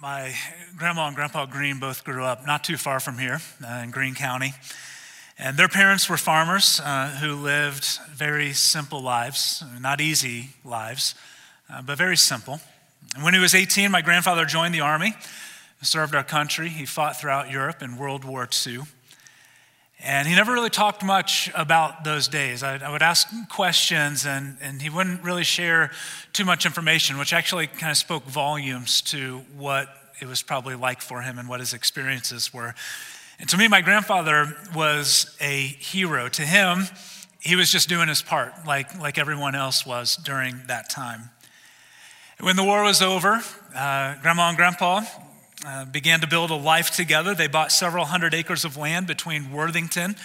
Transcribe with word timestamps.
My 0.00 0.32
grandma 0.76 1.08
and 1.08 1.16
grandpa 1.16 1.46
Green 1.46 1.80
both 1.80 2.04
grew 2.04 2.22
up 2.22 2.46
not 2.46 2.62
too 2.62 2.76
far 2.76 3.00
from 3.00 3.18
here 3.18 3.40
uh, 3.66 3.80
in 3.82 3.90
Greene 3.90 4.14
County. 4.14 4.54
And 5.36 5.56
their 5.56 5.66
parents 5.66 6.08
were 6.08 6.16
farmers 6.16 6.80
uh, 6.84 7.08
who 7.20 7.34
lived 7.34 7.98
very 8.12 8.52
simple 8.52 9.02
lives, 9.02 9.64
not 9.80 10.00
easy 10.00 10.50
lives, 10.64 11.16
uh, 11.68 11.82
but 11.82 11.98
very 11.98 12.16
simple. 12.16 12.60
And 13.16 13.24
when 13.24 13.34
he 13.34 13.40
was 13.40 13.56
18, 13.56 13.90
my 13.90 14.00
grandfather 14.00 14.44
joined 14.44 14.72
the 14.72 14.82
army, 14.82 15.14
served 15.82 16.14
our 16.14 16.22
country. 16.22 16.68
He 16.68 16.86
fought 16.86 17.20
throughout 17.20 17.50
Europe 17.50 17.82
in 17.82 17.96
World 17.96 18.24
War 18.24 18.48
II. 18.66 18.82
And 20.00 20.28
he 20.28 20.36
never 20.36 20.52
really 20.52 20.70
talked 20.70 21.04
much 21.04 21.50
about 21.56 22.04
those 22.04 22.28
days. 22.28 22.62
I, 22.62 22.76
I, 22.76 22.90
would 22.90 23.02
ask 23.02 23.26
questions, 23.48 24.26
and, 24.26 24.56
and 24.60 24.80
he 24.80 24.90
wouldn't 24.90 25.24
really 25.24 25.42
share 25.42 25.90
too 26.32 26.44
much 26.44 26.66
information, 26.66 27.18
which 27.18 27.32
actually 27.32 27.66
kind 27.66 27.90
of 27.90 27.96
spoke 27.96 28.24
volumes 28.24 29.02
to 29.02 29.38
what 29.56 29.88
it 30.20 30.28
was 30.28 30.40
probably 30.40 30.76
like 30.76 31.00
for 31.00 31.22
him 31.22 31.36
and 31.38 31.48
what 31.48 31.58
his 31.58 31.74
experiences 31.74 32.54
were. 32.54 32.74
And 33.40 33.48
to 33.48 33.56
me, 33.56 33.66
my 33.66 33.80
grandfather 33.80 34.56
was 34.74 35.36
a 35.40 35.62
hero. 35.62 36.28
To 36.28 36.42
him, 36.42 36.84
he 37.40 37.56
was 37.56 37.70
just 37.70 37.88
doing 37.88 38.08
his 38.08 38.22
part, 38.22 38.52
like, 38.66 39.00
like 39.00 39.18
everyone 39.18 39.56
else 39.56 39.84
was 39.84 40.16
during 40.16 40.60
that 40.68 40.90
time. 40.90 41.30
When 42.38 42.54
the 42.54 42.64
war 42.64 42.84
was 42.84 43.02
over, 43.02 43.42
uh, 43.74 44.14
Grandma 44.22 44.48
and 44.48 44.56
Grandpa 44.56 45.02
uh, 45.66 45.84
began 45.84 46.20
to 46.20 46.26
build 46.26 46.50
a 46.50 46.56
life 46.56 46.90
together. 46.90 47.34
They 47.34 47.48
bought 47.48 47.72
several 47.72 48.04
hundred 48.04 48.34
acres 48.34 48.64
of 48.64 48.76
land 48.76 49.06
between 49.06 49.50
Worthington 49.50 50.16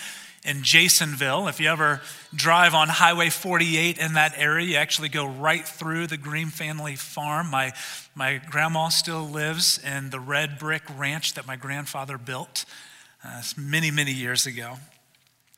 and 0.46 0.64
Jasonville. 0.64 1.48
If 1.48 1.60
you 1.60 1.70
ever 1.70 2.02
drive 2.36 2.74
on 2.74 2.90
Highway 2.90 3.30
48 3.30 3.98
in 3.98 4.14
that 4.14 4.34
area, 4.38 4.68
you 4.68 4.76
actually 4.76 5.10
go 5.10 5.26
right 5.26 5.66
through 5.66 6.08
the 6.08 6.18
Green 6.18 6.50
family 6.50 6.96
farm. 6.96 7.50
My, 7.50 7.74
my 8.14 8.42
grandma 8.50 8.90
still 8.90 9.24
lives 9.24 9.80
in 9.84 10.10
the 10.10 10.20
red 10.20 10.60
brick 10.60 10.84
ranch 10.98 11.34
that 11.34 11.48
my 11.48 11.56
grandfather 11.56 12.18
built 12.18 12.66
uh, 13.24 13.42
many, 13.58 13.90
many 13.90 14.12
years 14.12 14.46
ago. 14.46 14.76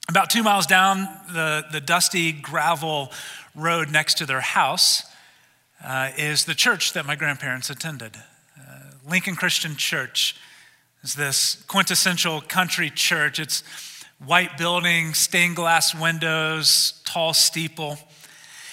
About 0.08 0.30
two 0.30 0.44
miles 0.44 0.68
down 0.68 1.08
the, 1.34 1.66
the 1.72 1.82
dusty 1.82 2.32
gravel 2.32 3.12
road 3.56 3.92
next 3.92 4.20
to 4.20 4.26
their 4.26 4.42
house 4.42 5.04
uh, 5.84 6.12
is 6.16 6.46
the 6.46 6.54
church 6.54 6.94
that 6.94 7.06
my 7.06 7.16
grandparents 7.16 7.72
attended. 7.72 8.16
Lincoln 9.08 9.36
Christian 9.36 9.76
Church 9.76 10.36
is 11.04 11.14
this 11.14 11.64
quintessential 11.68 12.42
country 12.42 12.90
church. 12.90 13.40
It's 13.40 13.62
white 14.26 14.58
building, 14.58 15.14
stained 15.14 15.56
glass 15.56 15.94
windows, 15.94 17.00
tall 17.06 17.34
steeple. 17.36 18.00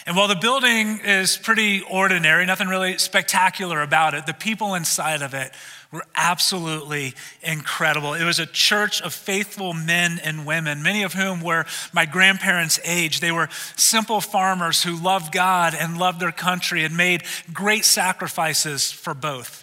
And 0.06 0.16
while 0.16 0.28
the 0.28 0.36
building 0.36 1.00
is 1.04 1.36
pretty 1.36 1.82
ordinary, 1.82 2.46
nothing 2.46 2.68
really 2.68 2.96
spectacular 2.96 3.82
about 3.82 4.14
it, 4.14 4.24
the 4.24 4.32
people 4.32 4.74
inside 4.74 5.20
of 5.20 5.34
it 5.34 5.52
were 5.92 6.06
absolutely 6.16 7.12
incredible. 7.42 8.14
It 8.14 8.24
was 8.24 8.38
a 8.38 8.46
church 8.46 9.02
of 9.02 9.12
faithful 9.12 9.74
men 9.74 10.18
and 10.24 10.46
women, 10.46 10.82
many 10.82 11.02
of 11.02 11.12
whom 11.12 11.42
were 11.42 11.66
my 11.92 12.06
grandparents' 12.06 12.80
age. 12.84 13.20
They 13.20 13.32
were 13.32 13.50
simple 13.76 14.22
farmers 14.22 14.82
who 14.82 14.96
loved 14.96 15.30
God 15.30 15.74
and 15.78 15.98
loved 15.98 16.20
their 16.20 16.32
country 16.32 16.84
and 16.84 16.96
made 16.96 17.24
great 17.52 17.84
sacrifices 17.84 18.90
for 18.90 19.12
both. 19.12 19.62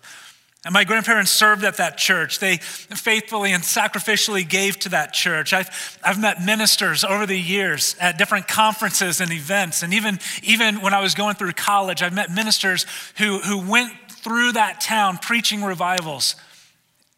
And 0.65 0.73
my 0.73 0.83
grandparents 0.83 1.31
served 1.31 1.63
at 1.63 1.77
that 1.77 1.97
church. 1.97 2.39
They 2.39 2.57
faithfully 2.57 3.53
and 3.53 3.63
sacrificially 3.63 4.47
gave 4.47 4.77
to 4.79 4.89
that 4.89 5.13
church. 5.13 5.53
I've, 5.53 5.99
I've 6.03 6.19
met 6.19 6.43
ministers 6.43 7.05
over 7.05 7.25
the 7.25 7.39
years 7.39 7.95
at 7.99 8.17
different 8.17 8.47
conferences 8.47 9.21
and 9.21 9.31
events. 9.31 9.83
And 9.83 9.93
even, 9.93 10.19
even 10.43 10.81
when 10.81 10.93
I 10.93 11.01
was 11.01 11.15
going 11.15 11.35
through 11.35 11.53
college, 11.53 12.03
I've 12.03 12.13
met 12.13 12.29
ministers 12.29 12.85
who, 13.17 13.39
who 13.39 13.69
went 13.69 13.93
through 14.11 14.51
that 14.53 14.81
town 14.81 15.17
preaching 15.17 15.63
revivals 15.63 16.35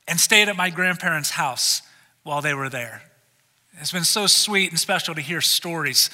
and 0.08 0.20
stayed 0.20 0.48
at 0.48 0.56
my 0.56 0.70
grandparents' 0.70 1.32
house 1.32 1.82
while 2.22 2.42
they 2.42 2.54
were 2.54 2.70
there. 2.70 3.02
It's 3.80 3.92
been 3.92 4.04
so 4.04 4.28
sweet 4.28 4.70
and 4.70 4.80
special 4.80 5.16
to 5.16 5.22
hear 5.22 5.42
stories 5.42 6.12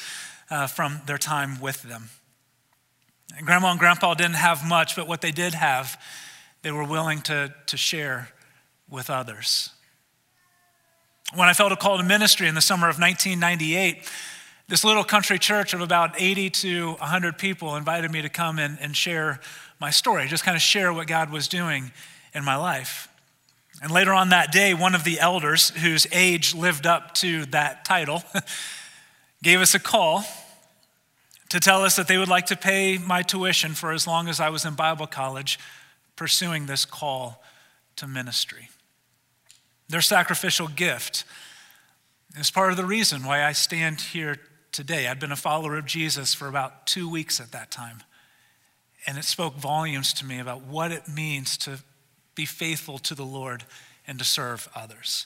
uh, 0.49 0.67
from 0.67 1.01
their 1.05 1.17
time 1.17 1.59
with 1.59 1.83
them. 1.83 2.09
And 3.35 3.45
Grandma 3.45 3.71
and 3.71 3.79
Grandpa 3.79 4.13
didn't 4.13 4.35
have 4.35 4.65
much, 4.65 4.95
but 4.95 5.09
what 5.09 5.19
they 5.19 5.31
did 5.31 5.53
have 5.53 6.01
they 6.61 6.71
were 6.71 6.83
willing 6.83 7.21
to, 7.21 7.53
to 7.67 7.77
share 7.77 8.29
with 8.89 9.09
others. 9.09 9.69
When 11.35 11.49
I 11.49 11.53
felt 11.53 11.71
a 11.71 11.75
call 11.75 11.97
to 11.97 12.03
ministry 12.03 12.47
in 12.47 12.55
the 12.55 12.61
summer 12.61 12.87
of 12.87 12.99
1998, 12.99 14.09
this 14.69 14.83
little 14.83 15.03
country 15.03 15.39
church 15.39 15.73
of 15.73 15.81
about 15.81 16.19
80 16.19 16.49
to 16.49 16.87
100 16.91 17.37
people 17.37 17.75
invited 17.75 18.11
me 18.11 18.21
to 18.21 18.29
come 18.29 18.59
in 18.59 18.77
and 18.79 18.95
share 18.95 19.39
my 19.79 19.89
story, 19.89 20.27
just 20.27 20.43
kind 20.43 20.55
of 20.55 20.61
share 20.61 20.91
what 20.91 21.07
God 21.07 21.29
was 21.31 21.47
doing 21.47 21.91
in 22.33 22.43
my 22.43 22.55
life. 22.55 23.07
And 23.81 23.91
later 23.91 24.13
on 24.13 24.29
that 24.29 24.51
day, 24.51 24.73
one 24.73 24.95
of 24.95 25.03
the 25.03 25.19
elders 25.19 25.69
whose 25.69 26.07
age 26.11 26.55
lived 26.55 26.87
up 26.87 27.13
to 27.15 27.45
that 27.47 27.85
title 27.85 28.23
gave 29.43 29.61
us 29.61 29.75
a 29.75 29.79
call 29.79 30.23
to 31.49 31.59
tell 31.59 31.83
us 31.83 31.95
that 31.95 32.07
they 32.07 32.17
would 32.17 32.27
like 32.27 32.47
to 32.47 32.55
pay 32.55 32.97
my 32.97 33.21
tuition 33.21 33.73
for 33.73 33.91
as 33.91 34.07
long 34.07 34.27
as 34.27 34.39
I 34.39 34.49
was 34.49 34.65
in 34.65 34.73
Bible 34.73 35.07
college 35.07 35.59
pursuing 36.17 36.65
this 36.65 36.83
call 36.83 37.41
to 37.95 38.07
ministry. 38.07 38.69
Their 39.87 40.01
sacrificial 40.01 40.67
gift 40.67 41.23
is 42.37 42.51
part 42.51 42.71
of 42.71 42.77
the 42.77 42.85
reason 42.85 43.23
why 43.23 43.45
I 43.45 43.53
stand 43.53 44.01
here 44.01 44.37
today. 44.73 45.07
I'd 45.07 45.19
been 45.19 45.31
a 45.31 45.37
follower 45.37 45.77
of 45.77 45.85
Jesus 45.85 46.33
for 46.33 46.47
about 46.47 46.85
two 46.85 47.09
weeks 47.09 47.39
at 47.39 47.53
that 47.53 47.71
time, 47.71 48.03
and 49.05 49.17
it 49.17 49.23
spoke 49.23 49.55
volumes 49.55 50.11
to 50.13 50.25
me 50.25 50.39
about 50.39 50.63
what 50.63 50.91
it 50.91 51.07
means 51.07 51.55
to 51.59 51.79
be 52.35 52.45
faithful 52.45 52.99
to 52.99 53.15
the 53.15 53.25
Lord 53.25 53.63
and 54.05 54.19
to 54.19 54.25
serve 54.25 54.67
others. 54.75 55.25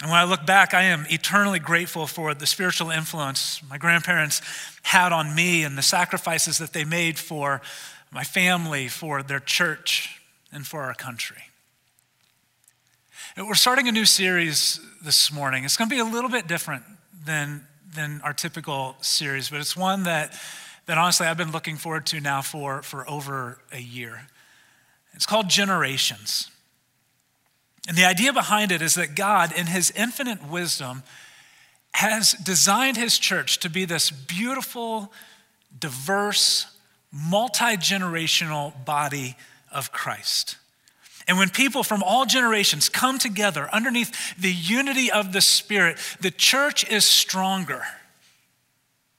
And 0.00 0.10
when 0.10 0.20
I 0.20 0.24
look 0.24 0.46
back, 0.46 0.74
I 0.74 0.82
am 0.84 1.06
eternally 1.10 1.58
grateful 1.58 2.06
for 2.06 2.32
the 2.32 2.46
spiritual 2.46 2.90
influence 2.90 3.60
my 3.68 3.78
grandparents 3.78 4.40
had 4.82 5.12
on 5.12 5.34
me 5.34 5.64
and 5.64 5.76
the 5.76 5.82
sacrifices 5.82 6.58
that 6.58 6.72
they 6.72 6.84
made 6.84 7.18
for 7.18 7.60
my 8.10 8.24
family, 8.24 8.88
for 8.88 9.22
their 9.22 9.40
church, 9.40 10.20
and 10.52 10.66
for 10.66 10.82
our 10.82 10.94
country. 10.94 11.42
We're 13.36 13.54
starting 13.54 13.86
a 13.88 13.92
new 13.92 14.06
series 14.06 14.80
this 15.04 15.30
morning. 15.30 15.64
It's 15.64 15.76
going 15.76 15.88
to 15.88 15.94
be 15.94 16.00
a 16.00 16.04
little 16.04 16.30
bit 16.30 16.46
different 16.46 16.82
than, 17.24 17.66
than 17.94 18.20
our 18.24 18.32
typical 18.32 18.96
series, 19.00 19.50
but 19.50 19.60
it's 19.60 19.76
one 19.76 20.04
that, 20.04 20.32
that 20.86 20.98
honestly 20.98 21.26
I've 21.26 21.36
been 21.36 21.52
looking 21.52 21.76
forward 21.76 22.06
to 22.06 22.20
now 22.20 22.42
for, 22.42 22.82
for 22.82 23.08
over 23.08 23.58
a 23.72 23.80
year. 23.80 24.26
It's 25.12 25.26
called 25.26 25.48
Generations. 25.48 26.50
And 27.86 27.96
the 27.96 28.04
idea 28.04 28.32
behind 28.32 28.72
it 28.72 28.82
is 28.82 28.94
that 28.94 29.14
God, 29.14 29.52
in 29.52 29.66
his 29.66 29.90
infinite 29.92 30.48
wisdom, 30.48 31.02
has 31.92 32.32
designed 32.32 32.96
his 32.96 33.18
church 33.18 33.58
to 33.60 33.70
be 33.70 33.84
this 33.84 34.10
beautiful, 34.10 35.12
diverse, 35.78 36.66
multi 37.12 37.76
generational 37.76 38.72
body 38.84 39.36
of 39.72 39.92
Christ. 39.92 40.56
And 41.26 41.36
when 41.36 41.50
people 41.50 41.82
from 41.82 42.02
all 42.02 42.24
generations 42.24 42.88
come 42.88 43.18
together 43.18 43.68
underneath 43.70 44.34
the 44.38 44.52
unity 44.52 45.10
of 45.12 45.32
the 45.32 45.42
Spirit, 45.42 45.98
the 46.20 46.30
church 46.30 46.90
is 46.90 47.04
stronger 47.04 47.82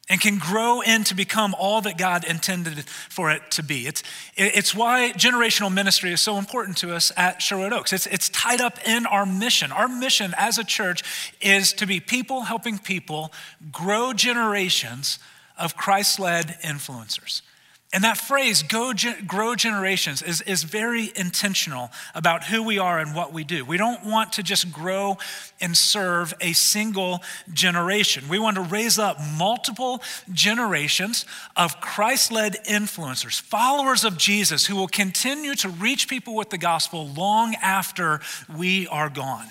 and 0.09 0.19
can 0.19 0.39
grow 0.39 0.81
in 0.81 1.03
to 1.03 1.13
become 1.13 1.55
all 1.57 1.81
that 1.81 1.99
God 1.99 2.23
intended 2.23 2.83
for 2.89 3.29
it 3.29 3.51
to 3.51 3.63
be. 3.63 3.85
It's, 3.85 4.01
it's 4.35 4.73
why 4.73 5.13
generational 5.15 5.71
ministry 5.71 6.11
is 6.11 6.19
so 6.19 6.37
important 6.37 6.77
to 6.77 6.95
us 6.95 7.11
at 7.15 7.43
Sherwood 7.43 7.73
Oaks. 7.73 7.93
It's, 7.93 8.07
it's 8.07 8.27
tied 8.29 8.59
up 8.59 8.79
in 8.87 9.05
our 9.05 9.27
mission. 9.27 9.71
Our 9.71 9.87
mission 9.87 10.33
as 10.35 10.57
a 10.57 10.63
church 10.63 11.03
is 11.41 11.73
to 11.73 11.85
be 11.85 11.99
people 11.99 12.41
helping 12.41 12.79
people 12.79 13.31
grow 13.71 14.13
generations 14.13 15.19
of 15.59 15.77
Christ 15.77 16.19
led 16.19 16.57
influencers. 16.63 17.43
And 17.91 18.03
that 18.03 18.19
phrase, 18.19 18.61
go, 18.61 18.93
grow 19.25 19.55
generations, 19.55 20.21
is, 20.21 20.41
is 20.41 20.61
very 20.61 21.11
intentional 21.15 21.89
about 22.13 22.43
who 22.43 22.61
we 22.61 22.77
are 22.77 22.99
and 22.99 23.15
what 23.15 23.33
we 23.33 23.43
do. 23.43 23.65
We 23.65 23.77
don't 23.77 24.05
want 24.05 24.33
to 24.33 24.43
just 24.43 24.71
grow 24.71 25.17
and 25.59 25.75
serve 25.75 26.31
a 26.39 26.53
single 26.53 27.23
generation. 27.51 28.29
We 28.29 28.37
want 28.37 28.57
to 28.57 28.61
raise 28.61 28.99
up 28.99 29.17
multiple 29.39 30.03
generations 30.31 31.25
of 31.55 31.81
Christ 31.81 32.31
led 32.31 32.63
influencers, 32.65 33.41
followers 33.41 34.03
of 34.03 34.19
Jesus, 34.19 34.67
who 34.67 34.75
will 34.75 34.87
continue 34.87 35.55
to 35.55 35.69
reach 35.69 36.07
people 36.07 36.35
with 36.35 36.51
the 36.51 36.59
gospel 36.59 37.07
long 37.07 37.55
after 37.55 38.19
we 38.55 38.85
are 38.89 39.09
gone. 39.09 39.47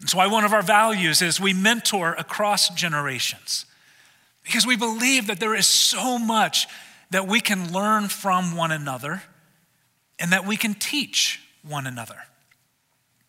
That's 0.00 0.14
why 0.14 0.28
one 0.28 0.46
of 0.46 0.54
our 0.54 0.62
values 0.62 1.20
is 1.20 1.38
we 1.38 1.52
mentor 1.52 2.14
across 2.14 2.70
generations, 2.70 3.66
because 4.44 4.66
we 4.66 4.76
believe 4.76 5.26
that 5.26 5.40
there 5.40 5.54
is 5.54 5.66
so 5.66 6.18
much 6.18 6.66
that 7.12 7.26
we 7.26 7.40
can 7.40 7.72
learn 7.72 8.08
from 8.08 8.56
one 8.56 8.72
another 8.72 9.22
and 10.18 10.32
that 10.32 10.46
we 10.46 10.56
can 10.56 10.74
teach 10.74 11.40
one 11.62 11.86
another. 11.86 12.16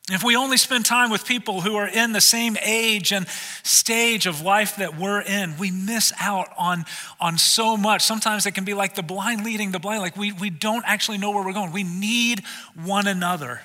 If 0.10 0.22
we 0.22 0.36
only 0.36 0.58
spend 0.58 0.86
time 0.86 1.10
with 1.10 1.26
people 1.26 1.62
who 1.62 1.78
are 1.78 1.88
in 1.88 2.12
the 2.12 2.20
same 2.20 2.58
age 2.62 3.14
and 3.14 3.26
stage 3.64 4.26
of 4.26 4.42
life 4.42 4.76
that 4.76 4.98
we're 4.98 5.22
in, 5.22 5.58
we 5.58 5.72
miss 5.72 6.12
out 6.20 6.50
on, 6.58 6.84
on 7.22 7.38
so 7.38 7.78
much. 7.78 8.02
Sometimes 8.02 8.46
it 8.46 8.52
can 8.52 8.66
be 8.66 8.74
like 8.74 8.96
the 8.96 9.04
blind 9.04 9.46
leading 9.46 9.72
the 9.72 9.80
blind, 9.80 10.02
like 10.02 10.18
we, 10.18 10.34
we 10.34 10.50
don't 10.50 10.84
actually 10.86 11.18
know 11.18 11.32
where 11.32 11.44
we're 11.44 11.54
going. 11.54 11.72
We 11.72 11.84
need 11.84 12.44
one 12.76 13.08
another 13.08 13.62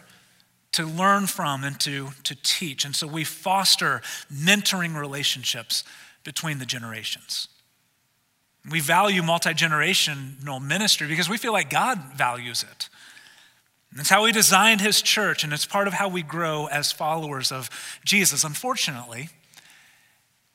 to 0.72 0.84
learn 0.84 1.26
from 1.26 1.64
and 1.64 1.78
to, 1.80 2.10
to 2.22 2.36
teach. 2.36 2.84
And 2.84 2.94
so 2.94 3.08
we 3.08 3.24
foster 3.24 4.00
mentoring 4.32 4.96
relationships 4.96 5.82
between 6.22 6.60
the 6.60 6.66
generations. 6.66 7.48
We 8.70 8.80
value 8.80 9.22
multi 9.22 9.50
generational 9.50 10.62
ministry 10.62 11.06
because 11.06 11.28
we 11.28 11.38
feel 11.38 11.52
like 11.52 11.70
God 11.70 11.98
values 12.16 12.62
it. 12.62 12.88
It's 13.96 14.10
how 14.10 14.24
he 14.26 14.32
designed 14.32 14.80
his 14.80 15.00
church, 15.00 15.42
and 15.42 15.52
it's 15.52 15.64
part 15.64 15.88
of 15.88 15.94
how 15.94 16.08
we 16.08 16.22
grow 16.22 16.66
as 16.66 16.92
followers 16.92 17.50
of 17.50 17.70
Jesus. 18.04 18.44
Unfortunately, 18.44 19.30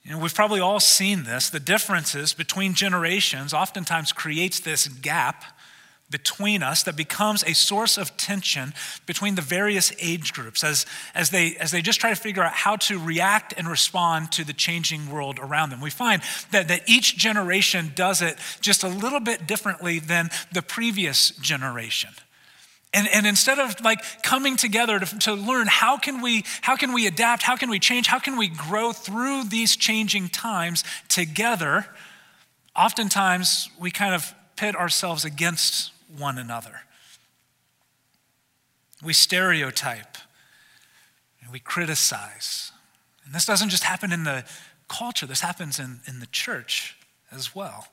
you 0.04 0.12
know, 0.12 0.20
we've 0.20 0.36
probably 0.36 0.60
all 0.60 0.80
seen 0.80 1.24
this. 1.24 1.50
The 1.50 1.60
differences 1.60 2.34
between 2.34 2.74
generations 2.74 3.54
oftentimes 3.54 4.12
creates 4.12 4.60
this 4.60 4.88
gap 4.88 5.46
between 6.14 6.62
us 6.62 6.84
that 6.84 6.96
becomes 6.96 7.44
a 7.44 7.54
source 7.54 7.98
of 7.98 8.16
tension 8.18 8.72
between 9.08 9.34
the 9.34 9.42
various 9.42 9.92
age 10.00 10.32
groups 10.32 10.64
as, 10.64 10.86
as, 11.16 11.32
they, 11.32 11.56
as 11.58 11.72
they 11.72 11.82
just 11.82 12.00
try 12.00 12.12
to 12.12 12.16
figure 12.16 12.44
out 12.44 12.54
how 12.54 12.76
to 12.76 13.00
react 13.00 13.52
and 13.58 13.68
respond 13.68 14.32
to 14.32 14.46
the 14.46 14.54
changing 14.54 15.10
world 15.10 15.40
around 15.42 15.72
them. 15.72 15.82
We 15.82 15.90
find 15.90 16.22
that, 16.52 16.68
that 16.68 16.88
each 16.88 17.18
generation 17.18 17.94
does 17.96 18.22
it 18.22 18.38
just 18.62 18.84
a 18.84 18.88
little 18.88 19.20
bit 19.20 19.48
differently 19.48 19.98
than 19.98 20.30
the 20.52 20.62
previous 20.62 21.32
generation. 21.32 22.12
And, 22.94 23.08
and 23.12 23.26
instead 23.26 23.58
of 23.58 23.82
like 23.82 24.22
coming 24.22 24.56
together 24.56 25.00
to, 25.00 25.20
to 25.20 25.34
learn 25.34 25.66
how 25.68 25.98
can 25.98 26.22
we 26.22 26.44
how 26.62 26.76
can 26.76 26.94
we 26.94 27.08
adapt, 27.08 27.42
how 27.42 27.56
can 27.56 27.72
we 27.72 27.80
change, 27.80 28.06
how 28.06 28.20
can 28.20 28.38
we 28.38 28.50
grow 28.50 28.92
through 28.94 29.46
these 29.46 29.76
changing 29.76 30.30
times 30.30 30.84
together, 31.10 31.88
oftentimes 32.76 33.72
we 33.80 33.90
kind 33.90 34.14
of 34.14 34.36
pit 34.56 34.76
ourselves 34.76 35.26
against 35.26 35.93
one 36.18 36.38
another. 36.38 36.82
We 39.04 39.14
stereotype 39.14 40.18
and 41.42 41.52
we 41.52 41.60
criticize. 41.60 42.72
And 43.26 43.34
this 43.34 43.46
doesn't 43.46 43.70
just 43.70 43.84
happen 43.84 44.12
in 44.12 44.24
the 44.24 44.46
culture, 44.88 45.26
this 45.26 45.42
happens 45.42 45.80
in, 45.80 46.00
in 46.08 46.20
the 46.20 46.28
church 46.28 46.98
as 47.32 47.56
well. 47.56 47.88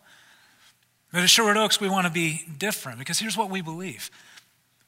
But 1.13 1.23
at 1.23 1.31
Sherwood 1.31 1.57
Oaks, 1.57 1.81
we 1.81 1.89
want 1.89 2.07
to 2.07 2.13
be 2.13 2.45
different 2.59 2.99
because 2.99 3.19
here's 3.19 3.37
what 3.37 3.51
we 3.51 3.61
believe 3.61 4.11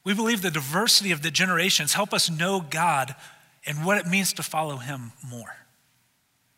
we 0.03 0.13
believe 0.13 0.41
the 0.41 0.51
diversity 0.51 1.11
of 1.11 1.21
the 1.21 1.31
generations 1.31 1.93
help 1.93 2.13
us 2.13 2.29
know 2.29 2.59
God 2.59 3.15
and 3.65 3.85
what 3.85 3.97
it 3.97 4.05
means 4.05 4.33
to 4.33 4.43
follow 4.43 4.77
Him 4.77 5.13
more. 5.25 5.55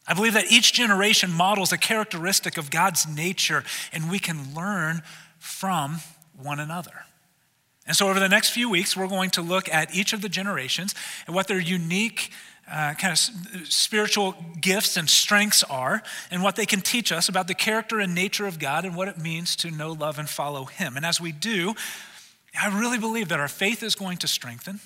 I 0.07 0.13
believe 0.13 0.33
that 0.33 0.51
each 0.51 0.74
generation 0.74 1.31
models 1.31 1.72
a 1.72 1.77
characteristic 1.77 2.57
of 2.57 2.69
God's 2.69 3.07
nature, 3.07 3.63
and 3.92 4.10
we 4.10 4.19
can 4.19 4.54
learn 4.56 5.01
from 5.39 5.98
one 6.41 6.59
another. 6.59 7.05
And 7.87 7.95
so, 7.95 8.09
over 8.09 8.19
the 8.19 8.29
next 8.29 8.49
few 8.49 8.69
weeks, 8.69 8.97
we're 8.97 9.07
going 9.07 9.29
to 9.31 9.41
look 9.41 9.69
at 9.69 9.93
each 9.93 10.13
of 10.13 10.21
the 10.21 10.29
generations 10.29 10.95
and 11.27 11.35
what 11.35 11.47
their 11.47 11.59
unique 11.59 12.31
uh, 12.71 12.95
kind 12.95 13.13
of 13.13 13.67
spiritual 13.67 14.35
gifts 14.59 14.97
and 14.97 15.07
strengths 15.07 15.63
are, 15.63 16.01
and 16.31 16.41
what 16.41 16.55
they 16.55 16.65
can 16.65 16.81
teach 16.81 17.11
us 17.11 17.29
about 17.29 17.47
the 17.47 17.53
character 17.53 17.99
and 17.99 18.15
nature 18.15 18.47
of 18.47 18.57
God 18.57 18.85
and 18.85 18.95
what 18.95 19.07
it 19.07 19.19
means 19.19 19.55
to 19.57 19.69
know, 19.69 19.91
love, 19.91 20.17
and 20.17 20.27
follow 20.27 20.65
Him. 20.65 20.97
And 20.97 21.05
as 21.05 21.21
we 21.21 21.31
do, 21.31 21.75
I 22.59 22.75
really 22.79 22.97
believe 22.97 23.29
that 23.29 23.39
our 23.39 23.47
faith 23.47 23.83
is 23.83 23.93
going 23.93 24.17
to 24.17 24.27
strengthen. 24.27 24.79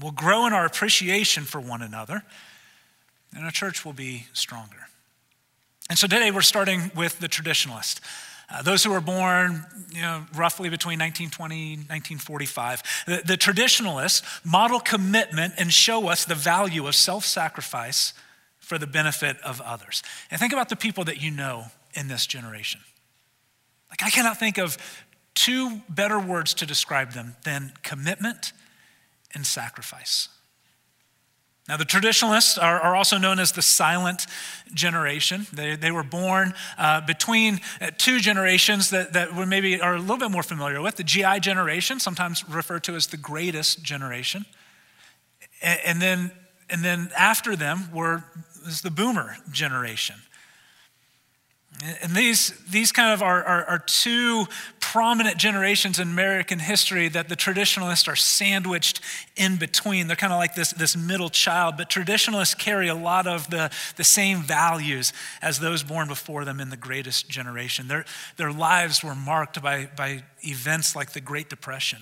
We'll 0.00 0.12
grow 0.12 0.46
in 0.46 0.52
our 0.52 0.64
appreciation 0.64 1.42
for 1.42 1.60
one 1.60 1.82
another, 1.82 2.22
and 3.34 3.44
our 3.44 3.50
church 3.50 3.84
will 3.84 3.92
be 3.92 4.26
stronger. 4.32 4.86
And 5.90 5.98
so 5.98 6.06
today 6.06 6.30
we're 6.30 6.42
starting 6.42 6.92
with 6.94 7.18
the 7.18 7.28
traditionalist. 7.28 8.00
Uh, 8.50 8.62
those 8.62 8.82
who 8.82 8.90
were 8.90 9.00
born 9.00 9.64
you 9.90 10.00
know, 10.00 10.24
roughly 10.34 10.68
between 10.68 10.98
1920 10.98 11.74
and 11.74 11.82
1945. 11.88 12.82
The, 13.06 13.22
the 13.24 13.36
traditionalists 13.36 14.22
model 14.44 14.80
commitment 14.80 15.54
and 15.58 15.72
show 15.72 16.08
us 16.08 16.24
the 16.24 16.34
value 16.34 16.86
of 16.86 16.94
self 16.94 17.24
sacrifice 17.24 18.14
for 18.58 18.78
the 18.78 18.86
benefit 18.86 19.38
of 19.40 19.60
others. 19.60 20.02
And 20.30 20.40
think 20.40 20.52
about 20.52 20.68
the 20.68 20.76
people 20.76 21.04
that 21.04 21.20
you 21.20 21.30
know 21.30 21.66
in 21.94 22.08
this 22.08 22.26
generation. 22.26 22.80
Like, 23.90 24.02
I 24.02 24.10
cannot 24.10 24.38
think 24.38 24.58
of 24.58 24.76
two 25.34 25.80
better 25.88 26.18
words 26.18 26.54
to 26.54 26.66
describe 26.66 27.12
them 27.12 27.36
than 27.44 27.72
commitment 27.82 28.52
and 29.34 29.46
sacrifice. 29.46 30.28
Now, 31.68 31.76
the 31.76 31.84
traditionalists 31.84 32.56
are, 32.56 32.80
are, 32.80 32.96
also 32.96 33.18
known 33.18 33.38
as 33.38 33.52
the 33.52 33.60
silent 33.60 34.26
generation. 34.72 35.46
They, 35.52 35.76
they 35.76 35.90
were 35.90 36.02
born 36.02 36.54
uh, 36.78 37.02
between 37.02 37.60
uh, 37.80 37.90
two 37.98 38.20
generations 38.20 38.88
that, 38.90 39.12
that 39.12 39.34
we 39.34 39.44
maybe 39.44 39.78
are 39.78 39.96
a 39.96 40.00
little 40.00 40.16
bit 40.16 40.30
more 40.30 40.42
familiar 40.42 40.80
with 40.80 40.96
the 40.96 41.04
GI 41.04 41.40
generation, 41.40 42.00
sometimes 42.00 42.48
referred 42.48 42.84
to 42.84 42.94
as 42.94 43.08
the 43.08 43.18
greatest 43.18 43.82
generation. 43.82 44.46
And, 45.60 45.80
and 45.84 46.02
then, 46.02 46.30
and 46.70 46.82
then 46.82 47.10
after 47.16 47.54
them 47.54 47.90
were, 47.92 48.24
was 48.64 48.80
the 48.80 48.90
boomer 48.90 49.36
generation. 49.52 50.16
And 52.02 52.14
these, 52.14 52.48
these 52.70 52.92
kind 52.92 53.12
of 53.12 53.22
are, 53.22 53.44
are, 53.44 53.64
are, 53.66 53.78
two 53.78 54.46
prominent 54.92 55.36
generations 55.36 55.98
in 55.98 56.08
American 56.08 56.58
history 56.58 57.08
that 57.08 57.28
the 57.28 57.36
traditionalists 57.36 58.08
are 58.08 58.16
sandwiched 58.16 59.02
in 59.36 59.56
between. 59.56 60.06
They're 60.06 60.16
kind 60.16 60.32
of 60.32 60.38
like 60.38 60.54
this, 60.54 60.70
this 60.70 60.96
middle 60.96 61.28
child, 61.28 61.74
but 61.76 61.90
traditionalists 61.90 62.54
carry 62.54 62.88
a 62.88 62.94
lot 62.94 63.26
of 63.26 63.50
the, 63.50 63.70
the 63.96 64.04
same 64.04 64.38
values 64.38 65.12
as 65.42 65.58
those 65.58 65.82
born 65.82 66.08
before 66.08 66.46
them 66.46 66.58
in 66.58 66.70
the 66.70 66.76
greatest 66.76 67.28
generation. 67.28 67.86
Their, 67.86 68.06
their 68.38 68.50
lives 68.50 69.04
were 69.04 69.14
marked 69.14 69.60
by, 69.60 69.90
by 69.94 70.22
events 70.40 70.96
like 70.96 71.12
the 71.12 71.20
Great 71.20 71.50
Depression. 71.50 71.98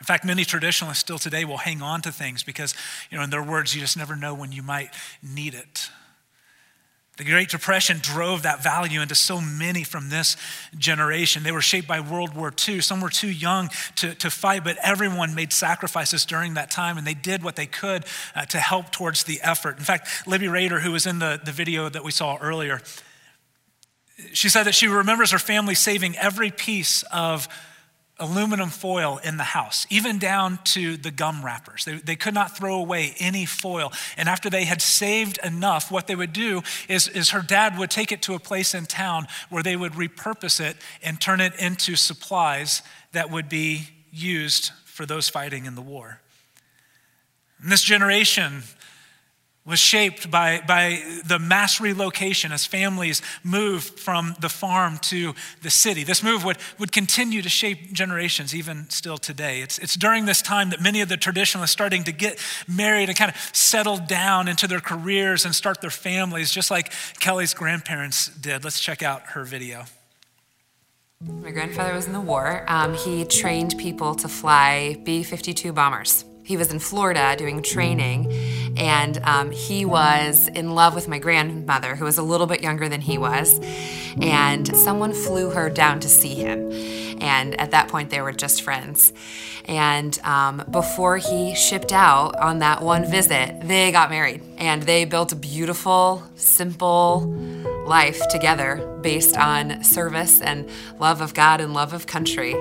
In 0.00 0.06
fact, 0.06 0.24
many 0.24 0.44
traditionalists 0.44 0.98
still 0.98 1.18
today 1.18 1.44
will 1.44 1.58
hang 1.58 1.80
on 1.80 2.02
to 2.02 2.10
things 2.10 2.42
because, 2.42 2.74
you 3.08 3.16
know, 3.16 3.22
in 3.22 3.30
their 3.30 3.42
words, 3.42 3.72
you 3.72 3.80
just 3.80 3.96
never 3.96 4.16
know 4.16 4.34
when 4.34 4.50
you 4.50 4.64
might 4.64 4.90
need 5.22 5.54
it. 5.54 5.90
The 7.20 7.26
Great 7.26 7.50
Depression 7.50 7.98
drove 8.00 8.44
that 8.44 8.62
value 8.62 9.02
into 9.02 9.14
so 9.14 9.42
many 9.42 9.84
from 9.84 10.08
this 10.08 10.38
generation. 10.78 11.42
They 11.42 11.52
were 11.52 11.60
shaped 11.60 11.86
by 11.86 12.00
World 12.00 12.34
War 12.34 12.50
II. 12.66 12.80
Some 12.80 13.02
were 13.02 13.10
too 13.10 13.28
young 13.28 13.68
to, 13.96 14.14
to 14.14 14.30
fight, 14.30 14.64
but 14.64 14.78
everyone 14.82 15.34
made 15.34 15.52
sacrifices 15.52 16.24
during 16.24 16.54
that 16.54 16.70
time, 16.70 16.96
and 16.96 17.06
they 17.06 17.12
did 17.12 17.42
what 17.42 17.56
they 17.56 17.66
could 17.66 18.06
uh, 18.34 18.46
to 18.46 18.58
help 18.58 18.90
towards 18.90 19.24
the 19.24 19.38
effort. 19.42 19.76
In 19.76 19.84
fact, 19.84 20.26
Libby 20.26 20.48
Rader, 20.48 20.80
who 20.80 20.92
was 20.92 21.04
in 21.04 21.18
the, 21.18 21.38
the 21.44 21.52
video 21.52 21.90
that 21.90 22.02
we 22.02 22.10
saw 22.10 22.38
earlier, 22.40 22.80
she 24.32 24.48
said 24.48 24.62
that 24.62 24.74
she 24.74 24.86
remembers 24.86 25.32
her 25.32 25.38
family 25.38 25.74
saving 25.74 26.16
every 26.16 26.50
piece 26.50 27.02
of 27.12 27.48
aluminum 28.20 28.68
foil 28.68 29.18
in 29.24 29.36
the 29.36 29.42
house, 29.42 29.86
even 29.90 30.18
down 30.18 30.58
to 30.64 30.96
the 30.96 31.10
gum 31.10 31.44
wrappers. 31.44 31.84
They, 31.84 31.94
they 31.94 32.16
could 32.16 32.34
not 32.34 32.56
throw 32.56 32.76
away 32.76 33.14
any 33.18 33.46
foil. 33.46 33.92
And 34.16 34.28
after 34.28 34.50
they 34.50 34.64
had 34.64 34.80
saved 34.80 35.38
enough, 35.42 35.90
what 35.90 36.06
they 36.06 36.14
would 36.14 36.32
do 36.32 36.62
is, 36.88 37.08
is 37.08 37.30
her 37.30 37.42
dad 37.42 37.78
would 37.78 37.90
take 37.90 38.12
it 38.12 38.22
to 38.22 38.34
a 38.34 38.38
place 38.38 38.74
in 38.74 38.86
town 38.86 39.26
where 39.48 39.62
they 39.62 39.76
would 39.76 39.92
repurpose 39.92 40.60
it 40.60 40.76
and 41.02 41.20
turn 41.20 41.40
it 41.40 41.54
into 41.58 41.96
supplies 41.96 42.82
that 43.12 43.30
would 43.30 43.48
be 43.48 43.88
used 44.12 44.70
for 44.84 45.06
those 45.06 45.28
fighting 45.28 45.64
in 45.64 45.74
the 45.74 45.82
war. 45.82 46.20
And 47.62 47.72
this 47.72 47.82
generation 47.82 48.62
was 49.66 49.78
shaped 49.78 50.30
by, 50.30 50.62
by 50.66 51.02
the 51.26 51.38
mass 51.38 51.80
relocation 51.80 52.50
as 52.50 52.64
families 52.64 53.20
moved 53.44 53.98
from 53.98 54.34
the 54.40 54.48
farm 54.48 54.98
to 54.98 55.34
the 55.62 55.70
city. 55.70 56.02
This 56.02 56.22
move 56.22 56.44
would, 56.44 56.56
would 56.78 56.92
continue 56.92 57.42
to 57.42 57.48
shape 57.48 57.92
generations 57.92 58.54
even 58.54 58.88
still 58.88 59.18
today. 59.18 59.60
It's, 59.60 59.78
it's 59.78 59.94
during 59.94 60.24
this 60.24 60.40
time 60.40 60.70
that 60.70 60.80
many 60.80 61.02
of 61.02 61.10
the 61.10 61.16
traditionalists 61.16 61.72
starting 61.72 62.04
to 62.04 62.12
get 62.12 62.38
married 62.66 63.10
and 63.10 63.18
kind 63.18 63.30
of 63.30 63.36
settle 63.52 63.98
down 63.98 64.48
into 64.48 64.66
their 64.66 64.80
careers 64.80 65.44
and 65.44 65.54
start 65.54 65.82
their 65.82 65.90
families, 65.90 66.50
just 66.50 66.70
like 66.70 66.92
Kelly's 67.20 67.52
grandparents 67.52 68.28
did. 68.28 68.64
Let's 68.64 68.80
check 68.80 69.02
out 69.02 69.22
her 69.28 69.44
video. 69.44 69.84
My 71.20 71.50
grandfather 71.50 71.92
was 71.92 72.06
in 72.06 72.14
the 72.14 72.20
war. 72.20 72.64
Um, 72.66 72.94
he 72.94 73.26
trained 73.26 73.76
people 73.76 74.14
to 74.14 74.26
fly 74.26 74.96
B 75.04 75.22
52 75.22 75.70
bombers. 75.70 76.24
He 76.50 76.56
was 76.56 76.72
in 76.72 76.78
Florida 76.78 77.36
doing 77.38 77.62
training, 77.62 78.32
and 78.76 79.18
um, 79.24 79.50
he 79.50 79.84
was 79.84 80.48
in 80.48 80.74
love 80.74 80.94
with 80.94 81.08
my 81.08 81.18
grandmother, 81.18 81.96
who 81.96 82.04
was 82.04 82.18
a 82.18 82.22
little 82.22 82.46
bit 82.46 82.62
younger 82.62 82.88
than 82.88 83.00
he 83.00 83.18
was. 83.18 83.60
And 84.20 84.76
someone 84.76 85.12
flew 85.12 85.50
her 85.50 85.70
down 85.70 86.00
to 86.00 86.08
see 86.08 86.34
him. 86.34 86.72
And 87.20 87.58
at 87.60 87.72
that 87.72 87.88
point, 87.88 88.10
they 88.10 88.22
were 88.22 88.32
just 88.32 88.62
friends. 88.62 89.12
And 89.66 90.18
um, 90.24 90.64
before 90.70 91.18
he 91.18 91.54
shipped 91.54 91.92
out 91.92 92.34
on 92.36 92.60
that 92.60 92.82
one 92.82 93.04
visit, 93.04 93.60
they 93.62 93.92
got 93.92 94.10
married 94.10 94.42
and 94.56 94.82
they 94.82 95.04
built 95.04 95.32
a 95.32 95.36
beautiful, 95.36 96.22
simple 96.34 97.20
life 97.86 98.20
together 98.30 98.98
based 99.02 99.36
on 99.36 99.84
service 99.84 100.40
and 100.40 100.68
love 100.98 101.20
of 101.20 101.34
God 101.34 101.60
and 101.60 101.74
love 101.74 101.92
of 101.92 102.06
country. 102.06 102.54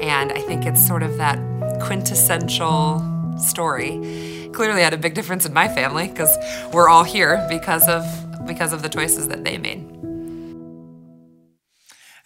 And 0.00 0.32
I 0.32 0.40
think 0.40 0.64
it's 0.64 0.86
sort 0.86 1.02
of 1.02 1.18
that 1.18 1.38
quintessential 1.82 3.04
story 3.38 4.37
clearly 4.58 4.82
had 4.82 4.92
a 4.92 4.98
big 4.98 5.14
difference 5.14 5.46
in 5.46 5.52
my 5.52 5.68
family 5.68 6.08
because 6.08 6.36
we're 6.72 6.88
all 6.88 7.04
here 7.04 7.46
because 7.48 7.86
of 7.86 8.04
because 8.44 8.72
of 8.72 8.82
the 8.82 8.88
choices 8.88 9.28
that 9.28 9.44
they 9.44 9.56
made. 9.56 9.88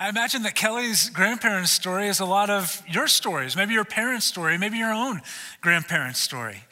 I 0.01 0.09
imagine 0.09 0.43
that 0.45 0.55
Kelly's 0.55 1.11
grandparents' 1.11 1.73
story 1.73 2.09
is 2.09 2.21
a 2.21 2.25
lot 2.25 2.49
of 2.49 2.83
your 2.89 3.07
stories, 3.07 3.55
maybe 3.55 3.75
your 3.75 3.85
parents' 3.85 4.25
story, 4.25 4.57
maybe 4.57 4.79
your 4.79 4.95
own 4.95 5.21
grandparents' 5.61 6.21
story. 6.21 6.65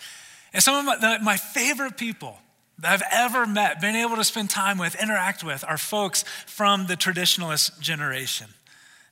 And 0.55 0.63
some 0.63 0.89
of 0.89 0.99
my, 0.99 1.19
my 1.19 1.37
favorite 1.37 1.99
people 1.99 2.39
that 2.79 2.93
I've 2.93 3.03
ever 3.13 3.45
met, 3.47 3.83
been 3.83 3.97
able 3.97 4.17
to 4.17 4.25
spend 4.25 4.49
time 4.49 4.79
with, 4.79 4.95
interact 4.95 5.45
with, 5.45 5.63
are 5.69 5.77
folks 5.77 6.25
from 6.47 6.87
the 6.87 6.97
traditionalist 6.97 7.79
generation. 7.81 8.47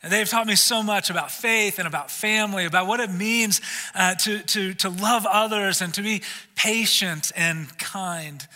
And 0.02 0.12
they've 0.12 0.28
taught 0.28 0.46
me 0.46 0.54
so 0.54 0.82
much 0.82 1.10
about 1.10 1.30
faith 1.30 1.78
and 1.78 1.88
about 1.88 2.10
family, 2.10 2.64
about 2.64 2.86
what 2.86 3.00
it 3.00 3.10
means 3.10 3.60
uh, 3.94 4.14
to, 4.16 4.38
to, 4.40 4.74
to 4.74 4.88
love 4.88 5.26
others 5.26 5.80
and 5.80 5.92
to 5.94 6.02
be 6.02 6.22
patient 6.54 7.32
and 7.34 7.76
kind. 7.78 8.46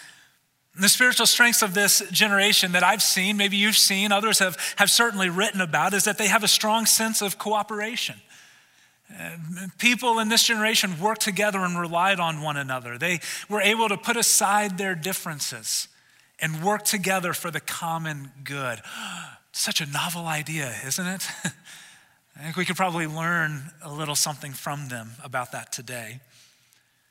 And 0.74 0.84
the 0.84 0.88
spiritual 0.88 1.26
strengths 1.26 1.62
of 1.62 1.74
this 1.74 2.02
generation 2.10 2.72
that 2.72 2.84
I've 2.84 3.02
seen, 3.02 3.36
maybe 3.36 3.56
you've 3.56 3.76
seen, 3.76 4.12
others 4.12 4.38
have, 4.38 4.56
have 4.76 4.90
certainly 4.90 5.28
written 5.28 5.60
about, 5.60 5.94
is 5.94 6.04
that 6.04 6.16
they 6.16 6.28
have 6.28 6.44
a 6.44 6.48
strong 6.48 6.86
sense 6.86 7.22
of 7.22 7.38
cooperation. 7.38 8.16
People 9.78 10.20
in 10.20 10.28
this 10.28 10.44
generation 10.44 10.98
worked 10.98 11.20
together 11.20 11.58
and 11.58 11.78
relied 11.78 12.20
on 12.20 12.40
one 12.40 12.56
another. 12.56 12.96
They 12.96 13.20
were 13.48 13.60
able 13.60 13.88
to 13.88 13.98
put 13.98 14.16
aside 14.16 14.78
their 14.78 14.94
differences 14.94 15.88
and 16.38 16.62
work 16.62 16.84
together 16.84 17.34
for 17.34 17.50
the 17.50 17.60
common 17.60 18.32
good. 18.42 18.80
Such 19.52 19.80
a 19.80 19.86
novel 19.86 20.26
idea, 20.26 20.74
isn't 20.86 21.06
it? 21.06 21.28
I 22.36 22.44
think 22.44 22.56
we 22.56 22.64
could 22.64 22.76
probably 22.76 23.06
learn 23.06 23.70
a 23.82 23.92
little 23.92 24.14
something 24.14 24.52
from 24.52 24.88
them 24.88 25.12
about 25.22 25.52
that 25.52 25.70
today. 25.72 26.20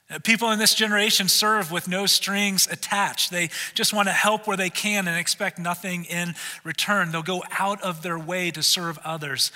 Uh, 0.09 0.19
people 0.19 0.51
in 0.51 0.59
this 0.59 0.73
generation 0.73 1.27
serve 1.27 1.71
with 1.71 1.87
no 1.87 2.07
strings 2.07 2.67
attached. 2.69 3.31
They 3.31 3.49
just 3.75 3.93
want 3.93 4.07
to 4.07 4.13
help 4.13 4.47
where 4.47 4.57
they 4.57 4.71
can 4.71 5.07
and 5.07 5.17
expect 5.17 5.59
nothing 5.59 6.05
in 6.05 6.33
return. 6.63 7.11
They'll 7.11 7.21
go 7.21 7.43
out 7.51 7.81
of 7.83 8.01
their 8.01 8.17
way 8.17 8.49
to 8.51 8.63
serve 8.63 8.97
others 9.05 9.51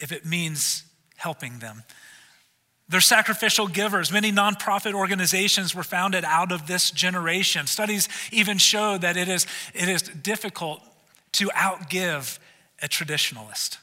if 0.00 0.10
it 0.10 0.24
means 0.24 0.84
helping 1.16 1.58
them. 1.58 1.84
They're 2.88 3.00
sacrificial 3.00 3.66
givers. 3.66 4.10
Many 4.10 4.32
nonprofit 4.32 4.94
organizations 4.94 5.74
were 5.74 5.82
founded 5.82 6.24
out 6.24 6.52
of 6.52 6.66
this 6.66 6.90
generation. 6.90 7.66
Studies 7.66 8.08
even 8.32 8.58
show 8.58 8.96
that 8.96 9.16
it 9.16 9.28
is, 9.28 9.46
it 9.74 9.88
is 9.88 10.02
difficult 10.02 10.80
to 11.36 11.48
outgive 11.48 12.38
a 12.82 12.88
traditionalist. 12.88 13.78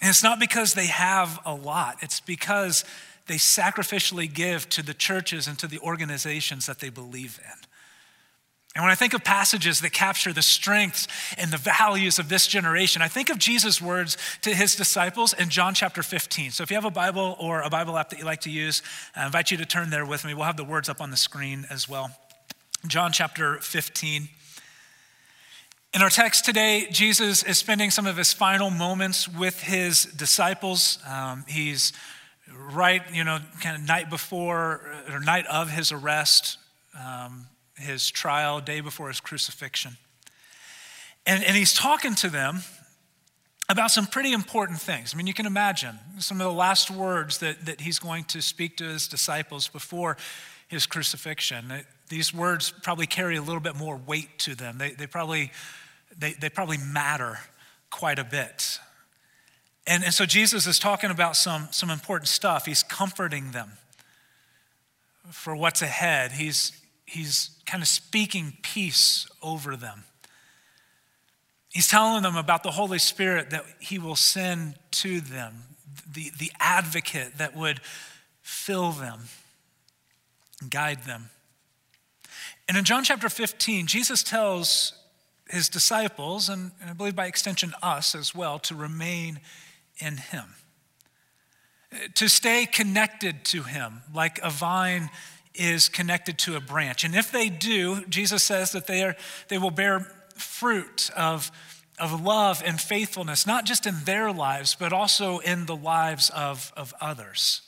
And 0.00 0.08
it's 0.08 0.22
not 0.22 0.40
because 0.40 0.74
they 0.74 0.86
have 0.86 1.38
a 1.44 1.54
lot, 1.54 1.98
it's 2.02 2.20
because 2.20 2.84
they 3.26 3.36
sacrificially 3.36 4.32
give 4.32 4.68
to 4.70 4.82
the 4.82 4.94
churches 4.94 5.46
and 5.46 5.58
to 5.58 5.66
the 5.66 5.78
organizations 5.80 6.66
that 6.66 6.80
they 6.80 6.88
believe 6.88 7.38
in. 7.44 7.66
And 8.74 8.84
when 8.84 8.92
I 8.92 8.94
think 8.94 9.14
of 9.14 9.24
passages 9.24 9.80
that 9.80 9.92
capture 9.92 10.32
the 10.32 10.42
strengths 10.42 11.08
and 11.36 11.50
the 11.50 11.56
values 11.56 12.20
of 12.20 12.28
this 12.28 12.46
generation, 12.46 13.02
I 13.02 13.08
think 13.08 13.28
of 13.28 13.36
Jesus' 13.36 13.82
words 13.82 14.16
to 14.42 14.54
his 14.54 14.76
disciples 14.76 15.32
in 15.32 15.48
John 15.48 15.74
chapter 15.74 16.04
15. 16.04 16.52
So 16.52 16.62
if 16.62 16.70
you 16.70 16.76
have 16.76 16.84
a 16.84 16.90
Bible 16.90 17.36
or 17.40 17.62
a 17.62 17.70
Bible 17.70 17.98
app 17.98 18.10
that 18.10 18.20
you 18.20 18.24
like 18.24 18.42
to 18.42 18.50
use, 18.50 18.82
I 19.16 19.26
invite 19.26 19.50
you 19.50 19.56
to 19.56 19.66
turn 19.66 19.90
there 19.90 20.06
with 20.06 20.24
me. 20.24 20.34
We'll 20.34 20.44
have 20.44 20.56
the 20.56 20.64
words 20.64 20.88
up 20.88 21.00
on 21.00 21.10
the 21.10 21.16
screen 21.16 21.66
as 21.68 21.88
well. 21.88 22.12
John 22.86 23.10
chapter 23.10 23.56
15. 23.56 24.28
In 25.92 26.02
our 26.02 26.10
text 26.10 26.44
today, 26.44 26.86
Jesus 26.90 27.42
is 27.42 27.58
spending 27.58 27.90
some 27.90 28.06
of 28.06 28.16
his 28.16 28.32
final 28.32 28.70
moments 28.70 29.28
with 29.28 29.60
his 29.60 30.04
disciples. 30.04 30.98
Um, 31.08 31.44
he's 31.48 31.92
right, 32.72 33.02
you 33.12 33.24
know, 33.24 33.38
kind 33.60 33.76
of 33.76 33.82
night 33.82 34.08
before 34.08 34.82
or 35.10 35.20
night 35.20 35.46
of 35.46 35.70
his 35.70 35.92
arrest. 35.92 36.58
Um, 36.98 37.46
his 37.80 38.10
trial, 38.10 38.60
day 38.60 38.80
before 38.80 39.08
his 39.08 39.20
crucifixion. 39.20 39.96
And, 41.26 41.42
and 41.42 41.56
he's 41.56 41.74
talking 41.74 42.14
to 42.16 42.28
them 42.28 42.60
about 43.68 43.90
some 43.90 44.06
pretty 44.06 44.32
important 44.32 44.80
things. 44.80 45.14
I 45.14 45.16
mean, 45.16 45.26
you 45.26 45.34
can 45.34 45.46
imagine 45.46 45.98
some 46.18 46.40
of 46.40 46.46
the 46.46 46.52
last 46.52 46.90
words 46.90 47.38
that, 47.38 47.66
that 47.66 47.80
he's 47.80 47.98
going 47.98 48.24
to 48.24 48.42
speak 48.42 48.76
to 48.78 48.84
his 48.84 49.08
disciples 49.08 49.68
before 49.68 50.16
his 50.68 50.86
crucifixion. 50.86 51.72
These 52.10 52.34
words 52.34 52.74
probably 52.82 53.06
carry 53.06 53.36
a 53.36 53.42
little 53.42 53.60
bit 53.60 53.76
more 53.76 53.96
weight 53.96 54.38
to 54.40 54.56
them. 54.56 54.78
They, 54.78 54.90
they, 54.90 55.06
probably, 55.06 55.52
they, 56.18 56.32
they 56.32 56.50
probably 56.50 56.76
matter 56.76 57.38
quite 57.88 58.18
a 58.18 58.24
bit. 58.24 58.80
And, 59.86 60.02
and 60.02 60.12
so 60.12 60.26
Jesus 60.26 60.66
is 60.66 60.80
talking 60.80 61.10
about 61.10 61.36
some, 61.36 61.68
some 61.70 61.88
important 61.88 62.28
stuff. 62.28 62.66
He's 62.66 62.82
comforting 62.82 63.52
them 63.52 63.72
for 65.30 65.54
what's 65.54 65.82
ahead. 65.82 66.32
He's, 66.32 66.72
he's 67.06 67.50
kind 67.64 67.80
of 67.80 67.88
speaking 67.88 68.58
peace 68.60 69.28
over 69.40 69.76
them. 69.76 70.02
He's 71.72 71.86
telling 71.86 72.24
them 72.24 72.34
about 72.34 72.64
the 72.64 72.72
Holy 72.72 72.98
Spirit 72.98 73.50
that 73.50 73.64
he 73.78 74.00
will 74.00 74.16
send 74.16 74.74
to 74.90 75.20
them, 75.20 75.62
the, 76.12 76.32
the 76.36 76.50
advocate 76.58 77.38
that 77.38 77.56
would 77.56 77.80
fill 78.42 78.90
them, 78.90 79.20
and 80.60 80.72
guide 80.72 81.04
them. 81.04 81.30
And 82.70 82.76
in 82.76 82.84
John 82.84 83.02
chapter 83.02 83.28
15, 83.28 83.88
Jesus 83.88 84.22
tells 84.22 84.92
his 85.48 85.68
disciples, 85.68 86.48
and 86.48 86.70
I 86.86 86.92
believe 86.92 87.16
by 87.16 87.26
extension 87.26 87.72
us 87.82 88.14
as 88.14 88.32
well, 88.32 88.60
to 88.60 88.76
remain 88.76 89.40
in 89.98 90.18
him, 90.18 90.44
to 92.14 92.28
stay 92.28 92.66
connected 92.66 93.44
to 93.46 93.64
him 93.64 94.02
like 94.14 94.38
a 94.40 94.50
vine 94.50 95.10
is 95.52 95.88
connected 95.88 96.38
to 96.38 96.54
a 96.54 96.60
branch. 96.60 97.02
And 97.02 97.16
if 97.16 97.32
they 97.32 97.48
do, 97.48 98.04
Jesus 98.04 98.44
says 98.44 98.70
that 98.70 98.86
they, 98.86 99.02
are, 99.02 99.16
they 99.48 99.58
will 99.58 99.72
bear 99.72 100.06
fruit 100.36 101.10
of, 101.16 101.50
of 101.98 102.22
love 102.22 102.62
and 102.64 102.80
faithfulness, 102.80 103.48
not 103.48 103.64
just 103.66 103.84
in 103.84 103.96
their 104.04 104.30
lives, 104.30 104.76
but 104.78 104.92
also 104.92 105.40
in 105.40 105.66
the 105.66 105.74
lives 105.74 106.30
of, 106.30 106.72
of 106.76 106.94
others. 107.00 107.62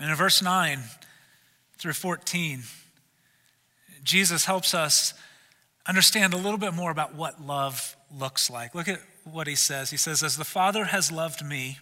And 0.00 0.10
in 0.10 0.16
verse 0.16 0.42
9 0.42 0.80
through 1.84 1.92
14, 1.92 2.62
Jesus 4.02 4.46
helps 4.46 4.72
us 4.72 5.12
understand 5.86 6.32
a 6.32 6.38
little 6.38 6.56
bit 6.56 6.72
more 6.72 6.90
about 6.90 7.14
what 7.14 7.44
love 7.44 7.94
looks 8.10 8.48
like. 8.48 8.74
Look 8.74 8.88
at 8.88 9.00
what 9.24 9.46
he 9.46 9.54
says. 9.54 9.90
He 9.90 9.98
says, 9.98 10.22
As 10.22 10.38
the 10.38 10.46
Father 10.46 10.86
has 10.86 11.12
loved 11.12 11.44
me, 11.44 11.80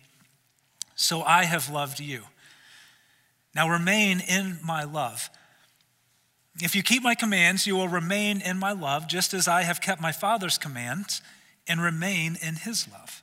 so 0.96 1.22
I 1.22 1.44
have 1.44 1.70
loved 1.70 2.00
you. 2.00 2.22
Now 3.54 3.70
remain 3.70 4.18
in 4.18 4.58
my 4.64 4.82
love. 4.82 5.30
If 6.60 6.74
you 6.74 6.82
keep 6.82 7.04
my 7.04 7.14
commands, 7.14 7.64
you 7.64 7.76
will 7.76 7.86
remain 7.86 8.40
in 8.40 8.58
my 8.58 8.72
love, 8.72 9.06
just 9.06 9.32
as 9.32 9.46
I 9.46 9.62
have 9.62 9.80
kept 9.80 10.02
my 10.02 10.10
Father's 10.10 10.58
commands 10.58 11.22
and 11.68 11.80
remain 11.80 12.36
in 12.42 12.56
his 12.56 12.88
love. 12.90 13.22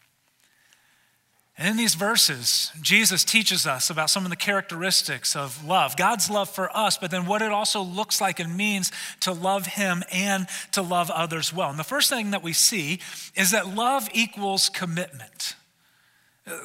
And 1.61 1.69
in 1.69 1.77
these 1.77 1.93
verses, 1.93 2.71
Jesus 2.81 3.23
teaches 3.23 3.67
us 3.67 3.91
about 3.91 4.09
some 4.09 4.23
of 4.23 4.31
the 4.31 4.35
characteristics 4.35 5.35
of 5.35 5.63
love, 5.63 5.95
God's 5.95 6.27
love 6.27 6.49
for 6.49 6.75
us, 6.75 6.97
but 6.97 7.11
then 7.11 7.27
what 7.27 7.43
it 7.43 7.51
also 7.51 7.83
looks 7.83 8.19
like 8.19 8.39
and 8.39 8.57
means 8.57 8.91
to 9.19 9.31
love 9.31 9.67
Him 9.67 10.03
and 10.11 10.47
to 10.71 10.81
love 10.81 11.11
others 11.11 11.53
well. 11.53 11.69
And 11.69 11.77
the 11.77 11.83
first 11.83 12.09
thing 12.09 12.31
that 12.31 12.41
we 12.41 12.51
see 12.51 12.99
is 13.35 13.51
that 13.51 13.75
love 13.75 14.09
equals 14.11 14.69
commitment. 14.69 15.55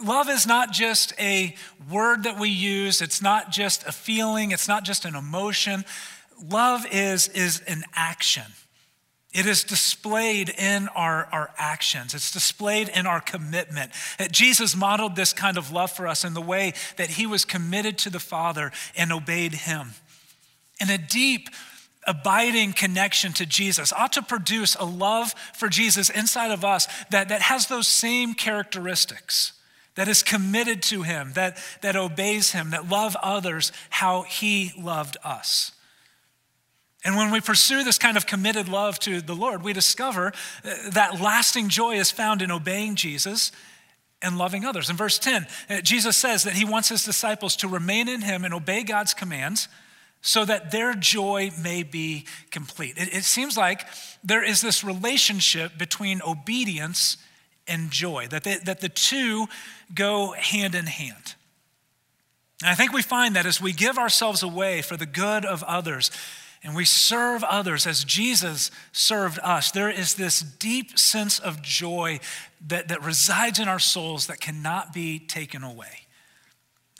Love 0.03 0.31
is 0.31 0.47
not 0.47 0.73
just 0.73 1.13
a 1.21 1.55
word 1.93 2.23
that 2.23 2.41
we 2.41 2.49
use, 2.49 3.03
it's 3.03 3.21
not 3.21 3.51
just 3.51 3.87
a 3.87 3.93
feeling, 3.93 4.51
it's 4.51 4.67
not 4.67 4.83
just 4.83 5.05
an 5.05 5.15
emotion. 5.15 5.85
Love 6.43 6.87
is, 6.91 7.29
is 7.29 7.61
an 7.69 7.85
action. 7.95 8.45
It 9.37 9.45
is 9.45 9.65
displayed 9.65 10.49
in 10.49 10.89
our, 10.89 11.29
our 11.31 11.51
actions. 11.59 12.15
It's 12.15 12.33
displayed 12.33 12.89
in 12.89 13.07
our 13.07 13.21
commitment. 13.21 13.93
That 14.19 14.33
Jesus 14.33 14.75
modeled 14.75 15.15
this 15.15 15.35
kind 15.35 15.59
of 15.59 15.71
love 15.71 15.91
for 15.91 16.09
us 16.09 16.25
in 16.25 16.33
the 16.33 16.41
way 16.41 16.73
that 16.97 17.11
he 17.11 17.27
was 17.27 17.45
committed 17.45 17.99
to 17.99 18.11
the 18.11 18.19
Father 18.19 18.73
and 18.97 19.13
obeyed 19.13 19.53
him. 19.53 19.91
And 20.81 20.89
a 20.89 20.97
deep, 20.97 21.51
abiding 22.07 22.73
connection 22.73 23.35
to 23.35 23.45
Jesus 23.45 23.93
ought 23.93 24.15
to 24.15 24.23
produce 24.23 24.75
a 24.75 24.87
love 24.87 25.35
for 25.53 25.69
Jesus 25.69 26.09
inside 26.09 26.51
of 26.51 26.65
us 26.65 26.89
that, 27.11 27.29
that 27.29 27.43
has 27.43 27.67
those 27.67 27.87
same 27.87 28.33
characteristics, 28.33 29.53
that 29.97 30.09
is 30.09 30.23
committed 30.23 30.83
to 30.85 31.03
him, 31.03 31.33
that, 31.35 31.59
that 31.83 31.95
obeys 31.95 32.53
him, 32.53 32.71
that 32.71 32.89
love 32.89 33.15
others 33.23 33.71
how 33.91 34.23
he 34.23 34.73
loved 34.79 35.19
us. 35.23 35.73
And 37.05 37.17
when 37.17 37.31
we 37.31 37.41
pursue 37.41 37.85
this 37.85 37.99
kind 37.99 38.17
of 38.17 38.27
committed 38.27 38.69
love 38.69 38.99
to 39.01 39.21
the 39.21 39.35
Lord, 39.35 39.63
we 39.63 39.73
discover 39.73 40.33
uh, 40.65 40.91
that 40.91 41.21
lasting 41.21 41.69
joy 41.69 41.97
is 41.97 42.11
found 42.11 42.43
in 42.43 42.51
obeying 42.51 42.97
Jesus 42.97 43.53
and 44.23 44.39
loving 44.39 44.65
others. 44.65 44.91
In 44.91 44.97
verse 44.97 45.19
10, 45.19 45.47
uh, 45.69 45.81
Jesus 45.83 46.17
says 46.17 46.45
that 46.45 46.55
he 46.55 46.65
wants 46.65 46.89
his 46.89 47.05
disciples 47.05 47.57
to 47.57 47.69
remain 47.69 48.09
in 48.09 48.23
him 48.23 48.45
and 48.45 48.53
obey 48.53 48.83
God's 48.83 49.15
commands 49.15 49.69
so 50.23 50.45
that 50.45 50.73
their 50.73 50.95
joy 50.95 51.51
may 51.63 51.83
be 51.83 52.27
complete. 52.51 52.97
It, 52.97 53.15
it, 53.15 53.25
seems 53.25 53.57
like 53.57 53.87
there 54.25 54.43
is 54.43 54.61
this 54.61 54.83
relationship 54.83 55.79
between 55.79 56.21
obedience 56.27 57.19
and 57.69 57.91
joy, 57.91 58.27
that, 58.31 58.43
they, 58.43 58.57
that 58.65 58.81
the 58.81 58.89
two 58.89 59.47
go 59.95 60.33
hand 60.33 60.75
in 60.75 60.87
hand. 60.87 61.35
And 62.63 62.71
I 62.71 62.75
think 62.75 62.93
we 62.93 63.03
find 63.03 63.37
that 63.37 63.47
as 63.47 63.61
we 63.61 63.73
give 63.73 63.99
ourselves 63.99 64.43
away 64.43 64.83
for 64.83 64.97
the 64.97 65.07
good 65.07 65.45
of 65.45 65.63
others, 65.65 66.11
and 66.63 66.75
we 66.75 66.85
serve 66.85 67.45
others 67.45 67.87
as 67.87 68.05
Jesus 68.05 68.71
served 68.93 69.39
us, 69.43 69.71
there 69.71 69.91
is 69.91 70.15
this 70.15 70.41
deep 70.41 70.99
sense 70.99 71.39
of 71.39 71.63
joy 71.63 72.19
that, 72.67 72.89
that 72.89 73.03
resides 73.03 73.59
in 73.59 73.69
our 73.69 73.79
souls 73.79 74.27
that 74.27 74.41
cannot 74.41 74.93
be 74.93 75.19
taken 75.19 75.63
away. 75.63 76.07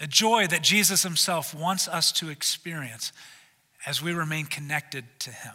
A 0.01 0.07
joy 0.07 0.47
that 0.47 0.63
Jesus 0.63 1.03
himself 1.03 1.55
wants 1.55 1.89
us 1.89 2.13
to 2.13 2.29
experience 2.29 3.13
as 3.87 4.03
we 4.03 4.13
remain 4.13 4.47
connected 4.47 5.05
to 5.21 5.31
him. 5.31 5.55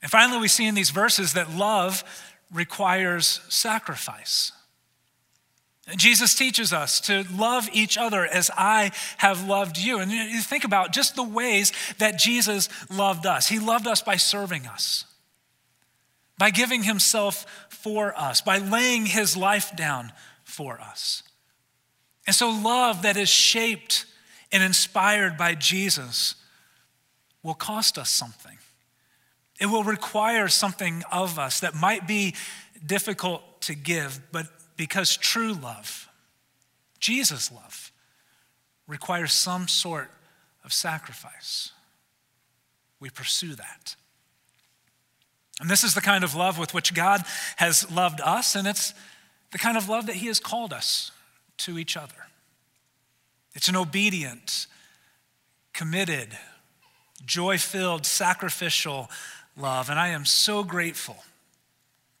And 0.00 0.10
finally, 0.10 0.40
we 0.40 0.48
see 0.48 0.66
in 0.66 0.74
these 0.74 0.90
verses 0.90 1.34
that 1.34 1.50
love 1.50 2.04
requires 2.52 3.40
sacrifice. 3.48 4.52
Jesus 5.96 6.34
teaches 6.34 6.72
us 6.72 7.00
to 7.02 7.24
love 7.34 7.68
each 7.72 7.96
other 7.96 8.26
as 8.26 8.50
I 8.56 8.92
have 9.18 9.46
loved 9.46 9.78
you. 9.78 9.98
And 10.00 10.10
you 10.10 10.40
think 10.40 10.64
about 10.64 10.92
just 10.92 11.16
the 11.16 11.22
ways 11.22 11.72
that 11.98 12.18
Jesus 12.18 12.68
loved 12.90 13.26
us. 13.26 13.48
He 13.48 13.58
loved 13.58 13.86
us 13.86 14.02
by 14.02 14.16
serving 14.16 14.66
us, 14.66 15.04
by 16.36 16.50
giving 16.50 16.82
himself 16.82 17.46
for 17.70 18.16
us, 18.18 18.40
by 18.40 18.58
laying 18.58 19.06
his 19.06 19.36
life 19.36 19.74
down 19.76 20.12
for 20.44 20.80
us. 20.80 21.22
And 22.26 22.36
so, 22.36 22.50
love 22.50 23.02
that 23.02 23.16
is 23.16 23.30
shaped 23.30 24.04
and 24.52 24.62
inspired 24.62 25.38
by 25.38 25.54
Jesus 25.54 26.34
will 27.42 27.54
cost 27.54 27.96
us 27.96 28.10
something. 28.10 28.58
It 29.58 29.66
will 29.66 29.84
require 29.84 30.48
something 30.48 31.02
of 31.10 31.38
us 31.38 31.60
that 31.60 31.74
might 31.74 32.06
be 32.06 32.34
difficult 32.84 33.62
to 33.62 33.74
give, 33.74 34.20
but 34.30 34.46
because 34.78 35.16
true 35.16 35.52
love, 35.52 36.08
Jesus' 37.00 37.52
love, 37.52 37.92
requires 38.86 39.34
some 39.34 39.68
sort 39.68 40.10
of 40.64 40.72
sacrifice. 40.72 41.72
We 43.00 43.10
pursue 43.10 43.54
that. 43.56 43.96
And 45.60 45.68
this 45.68 45.84
is 45.84 45.94
the 45.94 46.00
kind 46.00 46.24
of 46.24 46.34
love 46.34 46.58
with 46.58 46.72
which 46.72 46.94
God 46.94 47.22
has 47.56 47.90
loved 47.90 48.20
us, 48.22 48.54
and 48.54 48.66
it's 48.66 48.94
the 49.50 49.58
kind 49.58 49.76
of 49.76 49.88
love 49.88 50.06
that 50.06 50.16
He 50.16 50.28
has 50.28 50.40
called 50.40 50.72
us 50.72 51.10
to 51.58 51.78
each 51.78 51.96
other. 51.96 52.14
It's 53.54 53.68
an 53.68 53.76
obedient, 53.76 54.68
committed, 55.72 56.38
joy 57.26 57.58
filled, 57.58 58.06
sacrificial 58.06 59.10
love. 59.56 59.90
And 59.90 59.98
I 59.98 60.08
am 60.08 60.24
so 60.24 60.62
grateful 60.62 61.16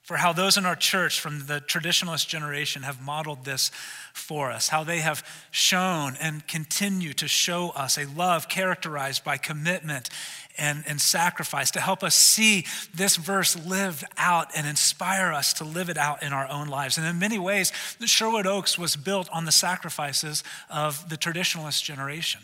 for 0.08 0.16
how 0.16 0.32
those 0.32 0.56
in 0.56 0.64
our 0.64 0.74
church 0.74 1.20
from 1.20 1.40
the 1.40 1.60
traditionalist 1.60 2.28
generation 2.28 2.82
have 2.82 2.98
modeled 2.98 3.44
this 3.44 3.70
for 4.14 4.50
us, 4.50 4.68
how 4.68 4.82
they 4.82 5.00
have 5.00 5.22
shown 5.50 6.16
and 6.18 6.48
continue 6.48 7.12
to 7.12 7.28
show 7.28 7.68
us 7.76 7.98
a 7.98 8.06
love 8.06 8.48
characterized 8.48 9.22
by 9.22 9.36
commitment 9.36 10.08
and, 10.56 10.82
and 10.86 10.98
sacrifice 10.98 11.70
to 11.72 11.80
help 11.80 12.02
us 12.02 12.14
see 12.14 12.64
this 12.94 13.16
verse 13.16 13.54
lived 13.66 14.02
out 14.16 14.48
and 14.56 14.66
inspire 14.66 15.30
us 15.30 15.52
to 15.52 15.64
live 15.64 15.90
it 15.90 15.98
out 15.98 16.22
in 16.22 16.32
our 16.32 16.48
own 16.50 16.68
lives. 16.68 16.96
And 16.96 17.06
in 17.06 17.18
many 17.18 17.38
ways, 17.38 17.70
Sherwood 18.06 18.46
Oaks 18.46 18.78
was 18.78 18.96
built 18.96 19.28
on 19.30 19.44
the 19.44 19.52
sacrifices 19.52 20.42
of 20.70 21.10
the 21.10 21.18
traditionalist 21.18 21.84
generation. 21.84 22.40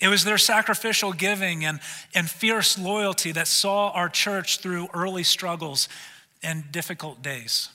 It 0.00 0.08
was 0.08 0.24
their 0.24 0.38
sacrificial 0.38 1.12
giving 1.12 1.64
and, 1.64 1.80
and 2.14 2.30
fierce 2.30 2.78
loyalty 2.78 3.32
that 3.32 3.48
saw 3.48 3.90
our 3.90 4.08
church 4.08 4.58
through 4.60 4.88
early 4.94 5.24
struggles 5.24 5.88
and 6.42 6.70
difficult 6.70 7.22
days. 7.22 7.68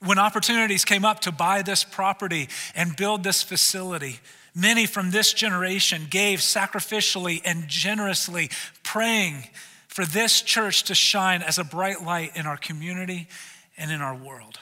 When 0.00 0.18
opportunities 0.18 0.84
came 0.84 1.04
up 1.04 1.20
to 1.20 1.32
buy 1.32 1.62
this 1.62 1.84
property 1.84 2.48
and 2.74 2.96
build 2.96 3.22
this 3.22 3.42
facility, 3.42 4.20
many 4.54 4.86
from 4.86 5.10
this 5.10 5.32
generation 5.32 6.06
gave 6.08 6.40
sacrificially 6.40 7.40
and 7.44 7.68
generously, 7.68 8.50
praying 8.82 9.44
for 9.88 10.04
this 10.04 10.40
church 10.40 10.84
to 10.84 10.94
shine 10.94 11.42
as 11.42 11.58
a 11.58 11.64
bright 11.64 12.02
light 12.02 12.36
in 12.36 12.46
our 12.46 12.56
community 12.56 13.28
and 13.76 13.90
in 13.90 14.00
our 14.00 14.14
world. 14.14 14.58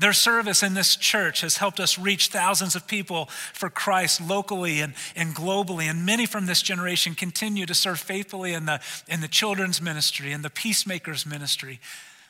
Their 0.00 0.14
service 0.14 0.62
in 0.62 0.72
this 0.72 0.96
church 0.96 1.42
has 1.42 1.58
helped 1.58 1.78
us 1.78 1.98
reach 1.98 2.28
thousands 2.28 2.74
of 2.74 2.86
people 2.86 3.26
for 3.52 3.68
Christ 3.68 4.18
locally 4.18 4.80
and, 4.80 4.94
and 5.14 5.34
globally. 5.34 5.90
And 5.90 6.06
many 6.06 6.24
from 6.24 6.46
this 6.46 6.62
generation 6.62 7.14
continue 7.14 7.66
to 7.66 7.74
serve 7.74 8.00
faithfully 8.00 8.54
in 8.54 8.64
the, 8.64 8.80
in 9.08 9.20
the 9.20 9.28
children's 9.28 9.82
ministry 9.82 10.32
and 10.32 10.42
the 10.42 10.48
peacemakers 10.48 11.26
ministry. 11.26 11.80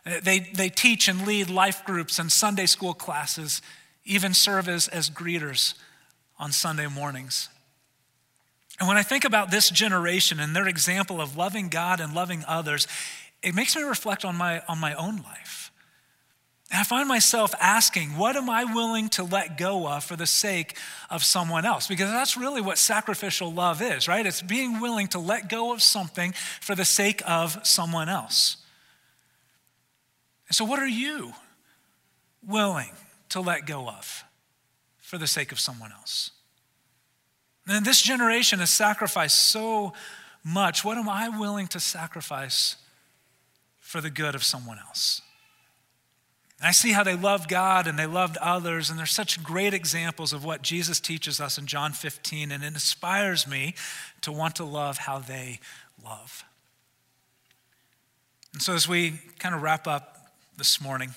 They, 0.05 0.41
they 0.41 0.69
teach 0.69 1.07
and 1.07 1.25
lead 1.25 1.49
life 1.49 1.85
groups 1.85 2.19
and 2.19 2.33
Sunday 2.33 2.67
school 2.67 2.93
classes, 2.93 3.63
even 4.05 4.35
serve 4.35 4.69
as, 4.69 4.89
as 4.89 5.09
greeters 5.09 5.75
on 6.41 6.51
Sunday 6.51 6.89
mornings. 6.89 7.51
And 8.81 8.89
when 8.89 8.97
I 8.97 9.05
think 9.05 9.25
about 9.25 9.53
this 9.53 9.71
generation 9.71 10.41
and 10.41 10.57
their 10.57 10.67
example 10.67 11.21
of 11.21 11.37
loving 11.37 11.69
God 11.69 12.01
and 12.01 12.15
loving 12.15 12.43
others, 12.49 12.89
it 13.45 13.55
makes 13.55 13.77
me 13.77 13.83
reflect 13.83 14.25
on 14.25 14.35
my, 14.35 14.61
on 14.69 14.79
my 14.79 14.95
own 14.95 15.19
life. 15.19 15.60
And 16.71 16.79
I 16.79 16.85
find 16.85 17.09
myself 17.09 17.53
asking, 17.61 18.11
what 18.17 18.37
am 18.37 18.49
I 18.49 18.65
willing 18.65 19.09
to 19.11 19.25
let 19.25 19.59
go 19.59 19.89
of 19.89 20.05
for 20.05 20.15
the 20.15 20.27
sake 20.27 20.77
of 21.11 21.25
someone 21.25 21.65
else? 21.65 21.89
Because 21.89 22.11
that's 22.11 22.37
really 22.37 22.61
what 22.61 22.79
sacrificial 22.79 23.53
love 23.53 23.83
is, 23.83 24.07
right? 24.07 24.25
It's 24.25 24.41
being 24.41 24.81
willing 24.81 25.09
to 25.09 25.19
let 25.19 25.49
go 25.49 25.73
of 25.73 25.83
something 25.83 26.33
for 26.61 26.77
the 26.77 26.85
sake 26.85 27.23
of 27.27 27.59
someone 27.67 28.09
else. 28.09 28.59
And 30.49 30.55
so, 30.55 30.65
what 30.65 30.79
are 30.79 30.87
you 30.87 31.33
willing 32.47 32.91
to 33.31 33.41
let 33.41 33.67
go 33.67 33.89
of 33.89 34.25
for 34.99 35.19
the 35.19 35.27
sake 35.27 35.51
of 35.51 35.59
someone 35.59 35.91
else? 35.91 36.31
And 37.67 37.85
this 37.85 38.01
generation 38.01 38.61
has 38.61 38.71
sacrificed 38.71 39.41
so 39.51 39.93
much. 40.45 40.85
What 40.85 40.99
am 40.99 41.09
I 41.09 41.29
willing 41.29 41.67
to 41.69 41.81
sacrifice 41.81 42.77
for 43.81 44.01
the 44.01 44.11
good 44.11 44.35
of 44.35 44.45
someone 44.45 44.79
else? 44.79 45.23
And 46.61 46.69
I 46.69 46.73
see 46.73 46.93
how 46.93 47.03
they 47.03 47.17
loved 47.17 47.49
God 47.49 47.87
and 47.87 47.99
they 47.99 48.07
loved 48.07 48.37
others, 48.37 48.91
and 48.91 48.99
they're 48.99 49.07
such 49.07 49.43
great 49.43 49.73
examples 49.73 50.35
of 50.35 50.45
what 50.45 50.61
Jesus 50.61 51.01
teaches 51.01 51.41
us 51.41 51.57
in 51.57 51.67
John 51.67 51.93
15, 51.93 52.53
and 52.53 52.63
it 52.63 52.67
inspires 52.67 53.47
me 53.47 53.75
to 54.21 54.31
want 54.31 54.57
to 54.57 54.65
love 54.65 54.99
how 54.99 55.19
they 55.19 55.61
love. 56.05 56.45
And 58.53 58.61
so, 58.61 58.75
as 58.75 58.87
we 58.87 59.21
kind 59.39 59.55
of 59.55 59.63
wrap 59.63 59.87
up 59.87 60.33
this 60.59 60.83
morning, 60.83 61.15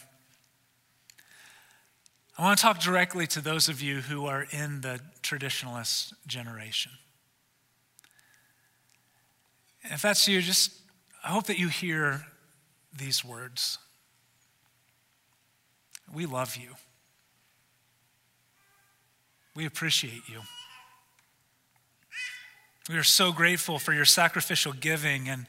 I 2.38 2.44
want 2.44 2.58
to 2.58 2.62
talk 2.62 2.80
directly 2.80 3.28
to 3.28 3.42
those 3.42 3.68
of 3.68 3.82
you 3.82 4.00
who 4.00 4.26
are 4.26 4.48
in 4.50 4.80
the 4.80 5.02
traditionalist 5.22 6.14
generation. 6.26 6.94
if 9.84 10.02
that's 10.02 10.26
you, 10.26 10.42
just 10.42 10.72
I 11.22 11.30
hope 11.30 11.48
that 11.48 11.60
you 11.60 11.68
hear 11.68 12.28
these 12.98 13.26
words. 13.26 13.78
We 16.14 16.26
love 16.26 16.56
you. 16.56 16.76
We 19.56 19.66
appreciate 19.66 20.28
you. 20.28 20.42
We 22.90 22.98
are 22.98 23.04
so 23.04 23.32
grateful 23.32 23.80
for 23.80 23.94
your 23.94 24.06
sacrificial 24.06 24.74
giving 24.74 25.30
and 25.30 25.48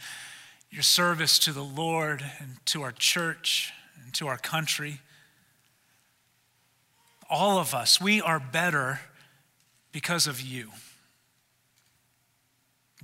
your 0.70 0.82
service 0.82 1.38
to 1.40 1.52
the 1.52 1.64
Lord 1.64 2.24
and 2.38 2.64
to 2.66 2.82
our 2.82 2.92
church 2.92 3.72
and 4.02 4.14
to 4.14 4.26
our 4.28 4.38
country. 4.38 5.00
All 7.28 7.58
of 7.58 7.74
us, 7.74 8.00
we 8.00 8.20
are 8.20 8.38
better 8.38 9.00
because 9.92 10.26
of 10.26 10.40
you. 10.40 10.70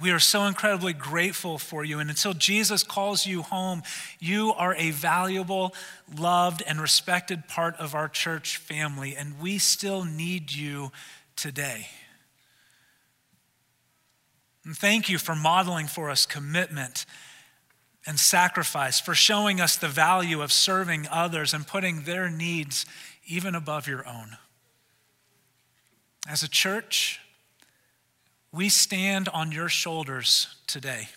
We 0.01 0.13
are 0.13 0.19
so 0.19 0.45
incredibly 0.45 0.95
grateful 0.95 1.59
for 1.59 1.85
you. 1.85 1.99
And 1.99 2.09
until 2.09 2.33
Jesus 2.33 2.83
calls 2.83 3.27
you 3.27 3.43
home, 3.43 3.83
you 4.19 4.53
are 4.55 4.75
a 4.77 4.93
valuable, 4.93 5.75
loved, 6.19 6.63
and 6.67 6.81
respected 6.81 7.47
part 7.49 7.77
of 7.77 7.95
our 7.95 8.09
church 8.09 8.57
family. 8.57 9.15
And 9.15 9.39
we 9.39 9.59
still 9.59 10.05
need 10.05 10.53
you 10.53 10.91
today. 11.37 11.89
And 14.65 14.77
thank 14.77 15.11
you 15.11 15.19
for 15.19 15.35
modeling 15.35 15.87
for 15.87 16.09
us 16.09 16.25
commitment 16.25 17.05
and 18.07 18.19
sacrifice, 18.19 19.01
for 19.01 19.15
showing 19.15 19.61
us 19.61 19.77
the 19.77 19.89
value 19.89 20.41
of 20.41 20.51
serving 20.51 21.07
others 21.11 21.53
and 21.53 21.67
putting 21.67 22.03
their 22.03 22.31
needs 22.31 22.87
even 23.27 23.55
above 23.55 23.87
your 23.87 24.07
own. 24.07 24.39
As 26.27 26.43
a 26.43 26.49
church, 26.49 27.21
We 28.53 28.69
stand 28.69 29.29
on 29.29 29.53
your 29.53 29.69
shoulders 29.69 30.49
today, 30.67 31.09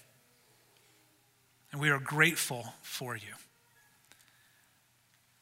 and 1.72 1.82
we 1.82 1.89
are 1.89 2.00
grateful 2.00 2.74
for 2.84 3.15
you. 3.15 3.34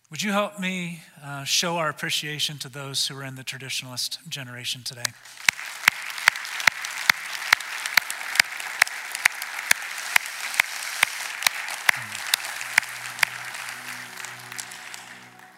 Would 0.10 0.22
you 0.22 0.32
help 0.32 0.60
me 0.60 1.02
uh, 1.24 1.44
show 1.44 1.78
our 1.78 1.90
appreciation 1.90 2.58
to 2.60 2.70
those 2.70 3.08
who 3.08 3.18
are 3.18 3.24
in 3.24 3.36
the 3.36 3.44
traditionalist 3.44 4.28
generation 4.30 4.84
today? 4.84 5.12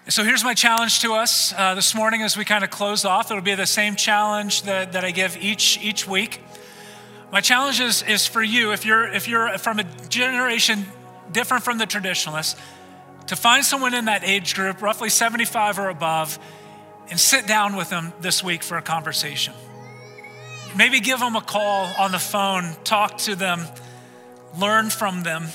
So 0.10 0.26
here's 0.26 0.44
my 0.44 0.54
challenge 0.54 1.00
to 1.00 1.14
us 1.14 1.54
uh, 1.58 1.76
this 1.76 1.96
morning 1.96 2.24
as 2.24 2.36
we 2.36 2.44
kind 2.44 2.66
of 2.66 2.70
close 2.70 3.06
off. 3.06 3.32
It'll 3.32 3.42
be 3.42 3.56
the 3.56 3.66
same 3.66 3.96
challenge 3.96 4.64
that, 4.64 4.92
that 4.92 5.06
I 5.06 5.12
give 5.12 5.38
each, 5.38 5.80
each 5.82 6.06
week. 6.06 6.44
My 7.32 7.40
challenge 7.40 7.80
is, 7.80 8.04
is 8.04 8.28
for 8.28 8.44
you, 8.44 8.74
if 8.74 8.86
you're, 8.86 9.08
if 9.08 9.30
you're 9.30 9.58
from 9.58 9.80
a 9.80 9.86
generation 10.10 10.86
different 11.32 11.64
from 11.64 11.78
the 11.78 11.86
traditionalists, 11.86 12.60
to 13.28 13.38
find 13.38 13.64
someone 13.64 13.94
in 13.94 14.06
that 14.06 14.26
age 14.26 14.56
group, 14.56 14.82
roughly 14.82 15.08
75 15.08 15.80
or 15.80 15.88
above, 15.88 16.38
and 17.10 17.18
sit 17.18 17.48
down 17.48 17.78
with 17.78 17.90
them 17.90 18.12
this 18.20 18.44
week 18.44 18.62
for 18.62 18.78
a 18.78 18.82
conversation. 18.82 19.54
Maybe 20.76 21.00
give 21.00 21.20
them 21.20 21.38
a 21.38 21.42
call 21.42 21.90
on 21.98 22.12
the 22.12 22.20
phone, 22.20 22.76
talk 22.84 23.20
to 23.20 23.38
them, 23.38 23.62
learn 24.60 24.90
from 24.90 25.24
them 25.24 25.48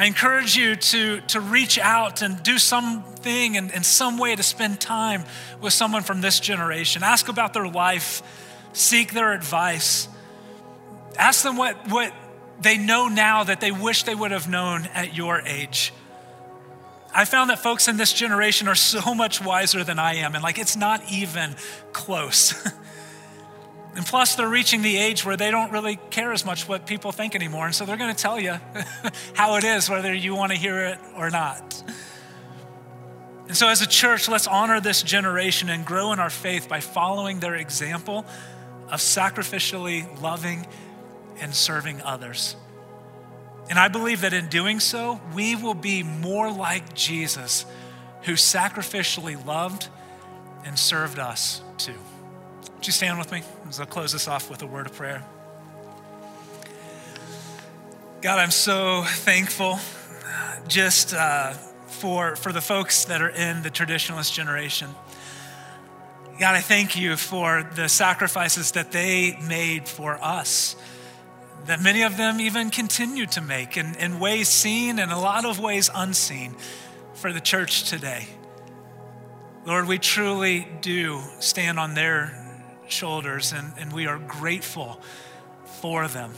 I 0.00 0.06
encourage 0.06 0.56
you 0.56 0.76
to, 0.76 1.20
to 1.20 1.40
reach 1.40 1.78
out 1.78 2.22
and 2.22 2.42
do 2.42 2.56
something 2.56 3.54
in, 3.54 3.68
in 3.68 3.82
some 3.82 4.16
way 4.16 4.34
to 4.34 4.42
spend 4.42 4.80
time 4.80 5.26
with 5.60 5.74
someone 5.74 6.04
from 6.04 6.22
this 6.22 6.40
generation. 6.40 7.02
Ask 7.02 7.28
about 7.28 7.52
their 7.52 7.68
life, 7.68 8.22
seek 8.72 9.12
their 9.12 9.34
advice. 9.34 10.08
Ask 11.18 11.42
them 11.42 11.58
what, 11.58 11.90
what 11.90 12.14
they 12.62 12.78
know 12.78 13.08
now 13.08 13.44
that 13.44 13.60
they 13.60 13.72
wish 13.72 14.04
they 14.04 14.14
would 14.14 14.30
have 14.30 14.48
known 14.48 14.86
at 14.94 15.14
your 15.14 15.42
age. 15.42 15.92
I 17.14 17.26
found 17.26 17.50
that 17.50 17.58
folks 17.58 17.86
in 17.86 17.98
this 17.98 18.14
generation 18.14 18.68
are 18.68 18.74
so 18.74 19.14
much 19.14 19.44
wiser 19.44 19.84
than 19.84 19.98
I 19.98 20.14
am, 20.14 20.34
and 20.34 20.42
like 20.42 20.58
it's 20.58 20.76
not 20.78 21.02
even 21.12 21.56
close. 21.92 22.54
And 23.96 24.06
plus, 24.06 24.36
they're 24.36 24.48
reaching 24.48 24.82
the 24.82 24.96
age 24.96 25.24
where 25.24 25.36
they 25.36 25.50
don't 25.50 25.72
really 25.72 25.96
care 26.10 26.32
as 26.32 26.44
much 26.44 26.68
what 26.68 26.86
people 26.86 27.10
think 27.10 27.34
anymore. 27.34 27.66
And 27.66 27.74
so 27.74 27.84
they're 27.84 27.96
going 27.96 28.14
to 28.14 28.22
tell 28.22 28.38
you 28.38 28.54
how 29.34 29.56
it 29.56 29.64
is, 29.64 29.90
whether 29.90 30.14
you 30.14 30.34
want 30.34 30.52
to 30.52 30.58
hear 30.58 30.86
it 30.86 30.98
or 31.16 31.30
not. 31.30 31.82
And 33.48 33.56
so, 33.56 33.66
as 33.66 33.82
a 33.82 33.86
church, 33.88 34.28
let's 34.28 34.46
honor 34.46 34.80
this 34.80 35.02
generation 35.02 35.70
and 35.70 35.84
grow 35.84 36.12
in 36.12 36.20
our 36.20 36.30
faith 36.30 36.68
by 36.68 36.78
following 36.78 37.40
their 37.40 37.56
example 37.56 38.24
of 38.88 39.00
sacrificially 39.00 40.20
loving 40.22 40.68
and 41.40 41.52
serving 41.52 42.00
others. 42.02 42.54
And 43.68 43.76
I 43.76 43.88
believe 43.88 44.20
that 44.20 44.32
in 44.32 44.48
doing 44.48 44.78
so, 44.78 45.20
we 45.34 45.56
will 45.56 45.74
be 45.74 46.04
more 46.04 46.52
like 46.52 46.94
Jesus, 46.94 47.66
who 48.22 48.32
sacrificially 48.32 49.44
loved 49.44 49.88
and 50.64 50.78
served 50.78 51.18
us 51.18 51.62
too. 51.76 51.98
Would 52.80 52.86
you 52.86 52.94
stand 52.94 53.18
with 53.18 53.30
me 53.30 53.42
as 53.68 53.78
I'll 53.78 53.84
close 53.84 54.12
this 54.12 54.26
off 54.26 54.48
with 54.48 54.62
a 54.62 54.66
word 54.66 54.86
of 54.86 54.94
prayer? 54.94 55.22
God, 58.22 58.38
I'm 58.38 58.50
so 58.50 59.02
thankful 59.06 59.78
just 60.66 61.12
uh, 61.12 61.52
for, 61.88 62.36
for 62.36 62.52
the 62.52 62.62
folks 62.62 63.04
that 63.04 63.20
are 63.20 63.28
in 63.28 63.62
the 63.62 63.70
traditionalist 63.70 64.32
generation. 64.32 64.88
God, 66.38 66.54
I 66.54 66.62
thank 66.62 66.98
you 66.98 67.18
for 67.18 67.68
the 67.74 67.86
sacrifices 67.86 68.72
that 68.72 68.92
they 68.92 69.36
made 69.46 69.86
for 69.86 70.14
us, 70.14 70.74
that 71.66 71.82
many 71.82 72.00
of 72.00 72.16
them 72.16 72.40
even 72.40 72.70
continue 72.70 73.26
to 73.26 73.42
make 73.42 73.76
in, 73.76 73.94
in 73.96 74.18
ways 74.18 74.48
seen 74.48 74.98
and 74.98 75.12
a 75.12 75.18
lot 75.18 75.44
of 75.44 75.60
ways 75.60 75.90
unseen 75.94 76.56
for 77.12 77.30
the 77.30 77.42
church 77.42 77.90
today. 77.90 78.26
Lord, 79.66 79.86
we 79.86 79.98
truly 79.98 80.66
do 80.80 81.20
stand 81.40 81.78
on 81.78 81.92
their 81.92 82.40
shoulders, 82.92 83.52
and, 83.52 83.72
and 83.78 83.92
we 83.92 84.06
are 84.06 84.18
grateful 84.18 85.00
for 85.80 86.08
them. 86.08 86.32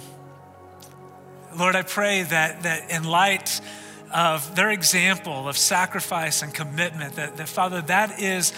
Lord, 1.59 1.77
I 1.77 1.83
pray 1.83 2.23
that, 2.23 2.63
that 2.63 2.91
in 2.91 3.05
light 3.05 3.61
of 4.13 4.57
their 4.57 4.71
example 4.71 5.49
of 5.49 5.59
sacrifice 5.59 6.43
and 6.43 6.53
commitment, 6.53 7.17
that, 7.17 7.37
that 7.37 7.49
Father, 7.49 7.83
that 7.83 8.21
is, 8.21 8.53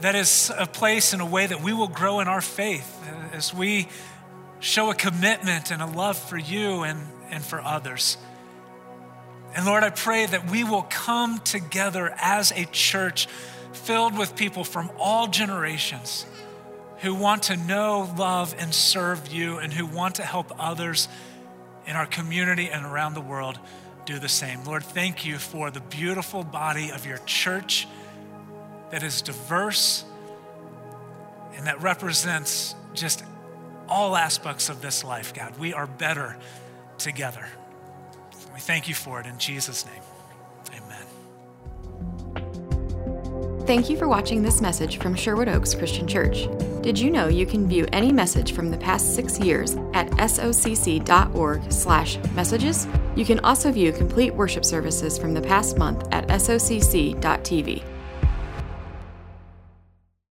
that 0.00 0.14
is 0.14 0.52
a 0.56 0.66
place 0.66 1.12
and 1.12 1.22
a 1.22 1.26
way 1.26 1.46
that 1.46 1.62
we 1.62 1.72
will 1.72 1.88
grow 1.88 2.20
in 2.20 2.28
our 2.28 2.40
faith 2.40 2.94
as 3.32 3.52
we 3.52 3.88
show 4.60 4.90
a 4.90 4.94
commitment 4.94 5.70
and 5.70 5.82
a 5.82 5.86
love 5.86 6.18
for 6.18 6.38
you 6.38 6.82
and, 6.82 7.00
and 7.30 7.44
for 7.44 7.60
others. 7.60 8.16
And 9.54 9.64
Lord, 9.64 9.82
I 9.82 9.90
pray 9.90 10.26
that 10.26 10.50
we 10.50 10.64
will 10.64 10.82
come 10.82 11.38
together 11.38 12.14
as 12.18 12.52
a 12.52 12.64
church 12.66 13.28
filled 13.72 14.18
with 14.18 14.34
people 14.36 14.64
from 14.64 14.90
all 14.98 15.26
generations 15.28 16.26
who 17.00 17.14
want 17.14 17.44
to 17.44 17.56
know, 17.56 18.12
love, 18.16 18.54
and 18.58 18.74
serve 18.74 19.28
you, 19.28 19.58
and 19.58 19.72
who 19.72 19.86
want 19.86 20.16
to 20.16 20.22
help 20.22 20.52
others 20.58 21.08
in 21.86 21.96
our 21.96 22.06
community 22.06 22.68
and 22.68 22.84
around 22.84 23.14
the 23.14 23.20
world 23.20 23.58
do 24.04 24.18
the 24.18 24.28
same. 24.28 24.64
Lord, 24.64 24.82
thank 24.82 25.24
you 25.24 25.38
for 25.38 25.70
the 25.70 25.80
beautiful 25.80 26.42
body 26.42 26.90
of 26.90 27.06
your 27.06 27.18
church 27.18 27.86
that 28.90 29.02
is 29.02 29.22
diverse 29.22 30.04
and 31.54 31.66
that 31.66 31.80
represents 31.82 32.74
just 32.94 33.24
all 33.88 34.16
aspects 34.16 34.68
of 34.68 34.80
this 34.80 35.04
life, 35.04 35.34
God. 35.34 35.58
We 35.58 35.72
are 35.72 35.86
better 35.86 36.36
together. 36.98 37.46
We 38.54 38.60
thank 38.60 38.88
you 38.88 38.94
for 38.94 39.20
it 39.20 39.26
in 39.26 39.38
Jesus' 39.38 39.86
name. 39.86 40.02
Amen. 40.72 41.06
Thank 43.66 43.88
you 43.90 43.96
for 43.96 44.08
watching 44.08 44.42
this 44.42 44.60
message 44.60 44.98
from 44.98 45.14
Sherwood 45.14 45.48
Oaks 45.48 45.74
Christian 45.74 46.06
Church. 46.06 46.48
Did 46.88 46.98
you 46.98 47.10
know 47.10 47.28
you 47.28 47.44
can 47.44 47.68
view 47.68 47.86
any 47.92 48.10
message 48.12 48.52
from 48.52 48.70
the 48.70 48.78
past 48.78 49.14
six 49.14 49.38
years 49.38 49.76
at 49.92 50.08
socc.org/messages? 50.12 52.86
You 53.14 53.26
can 53.26 53.40
also 53.40 53.70
view 53.70 53.92
complete 53.92 54.34
worship 54.34 54.64
services 54.64 55.18
from 55.18 55.34
the 55.34 55.42
past 55.42 55.76
month 55.76 56.08
at 56.12 56.26
socc.tv. 56.28 57.82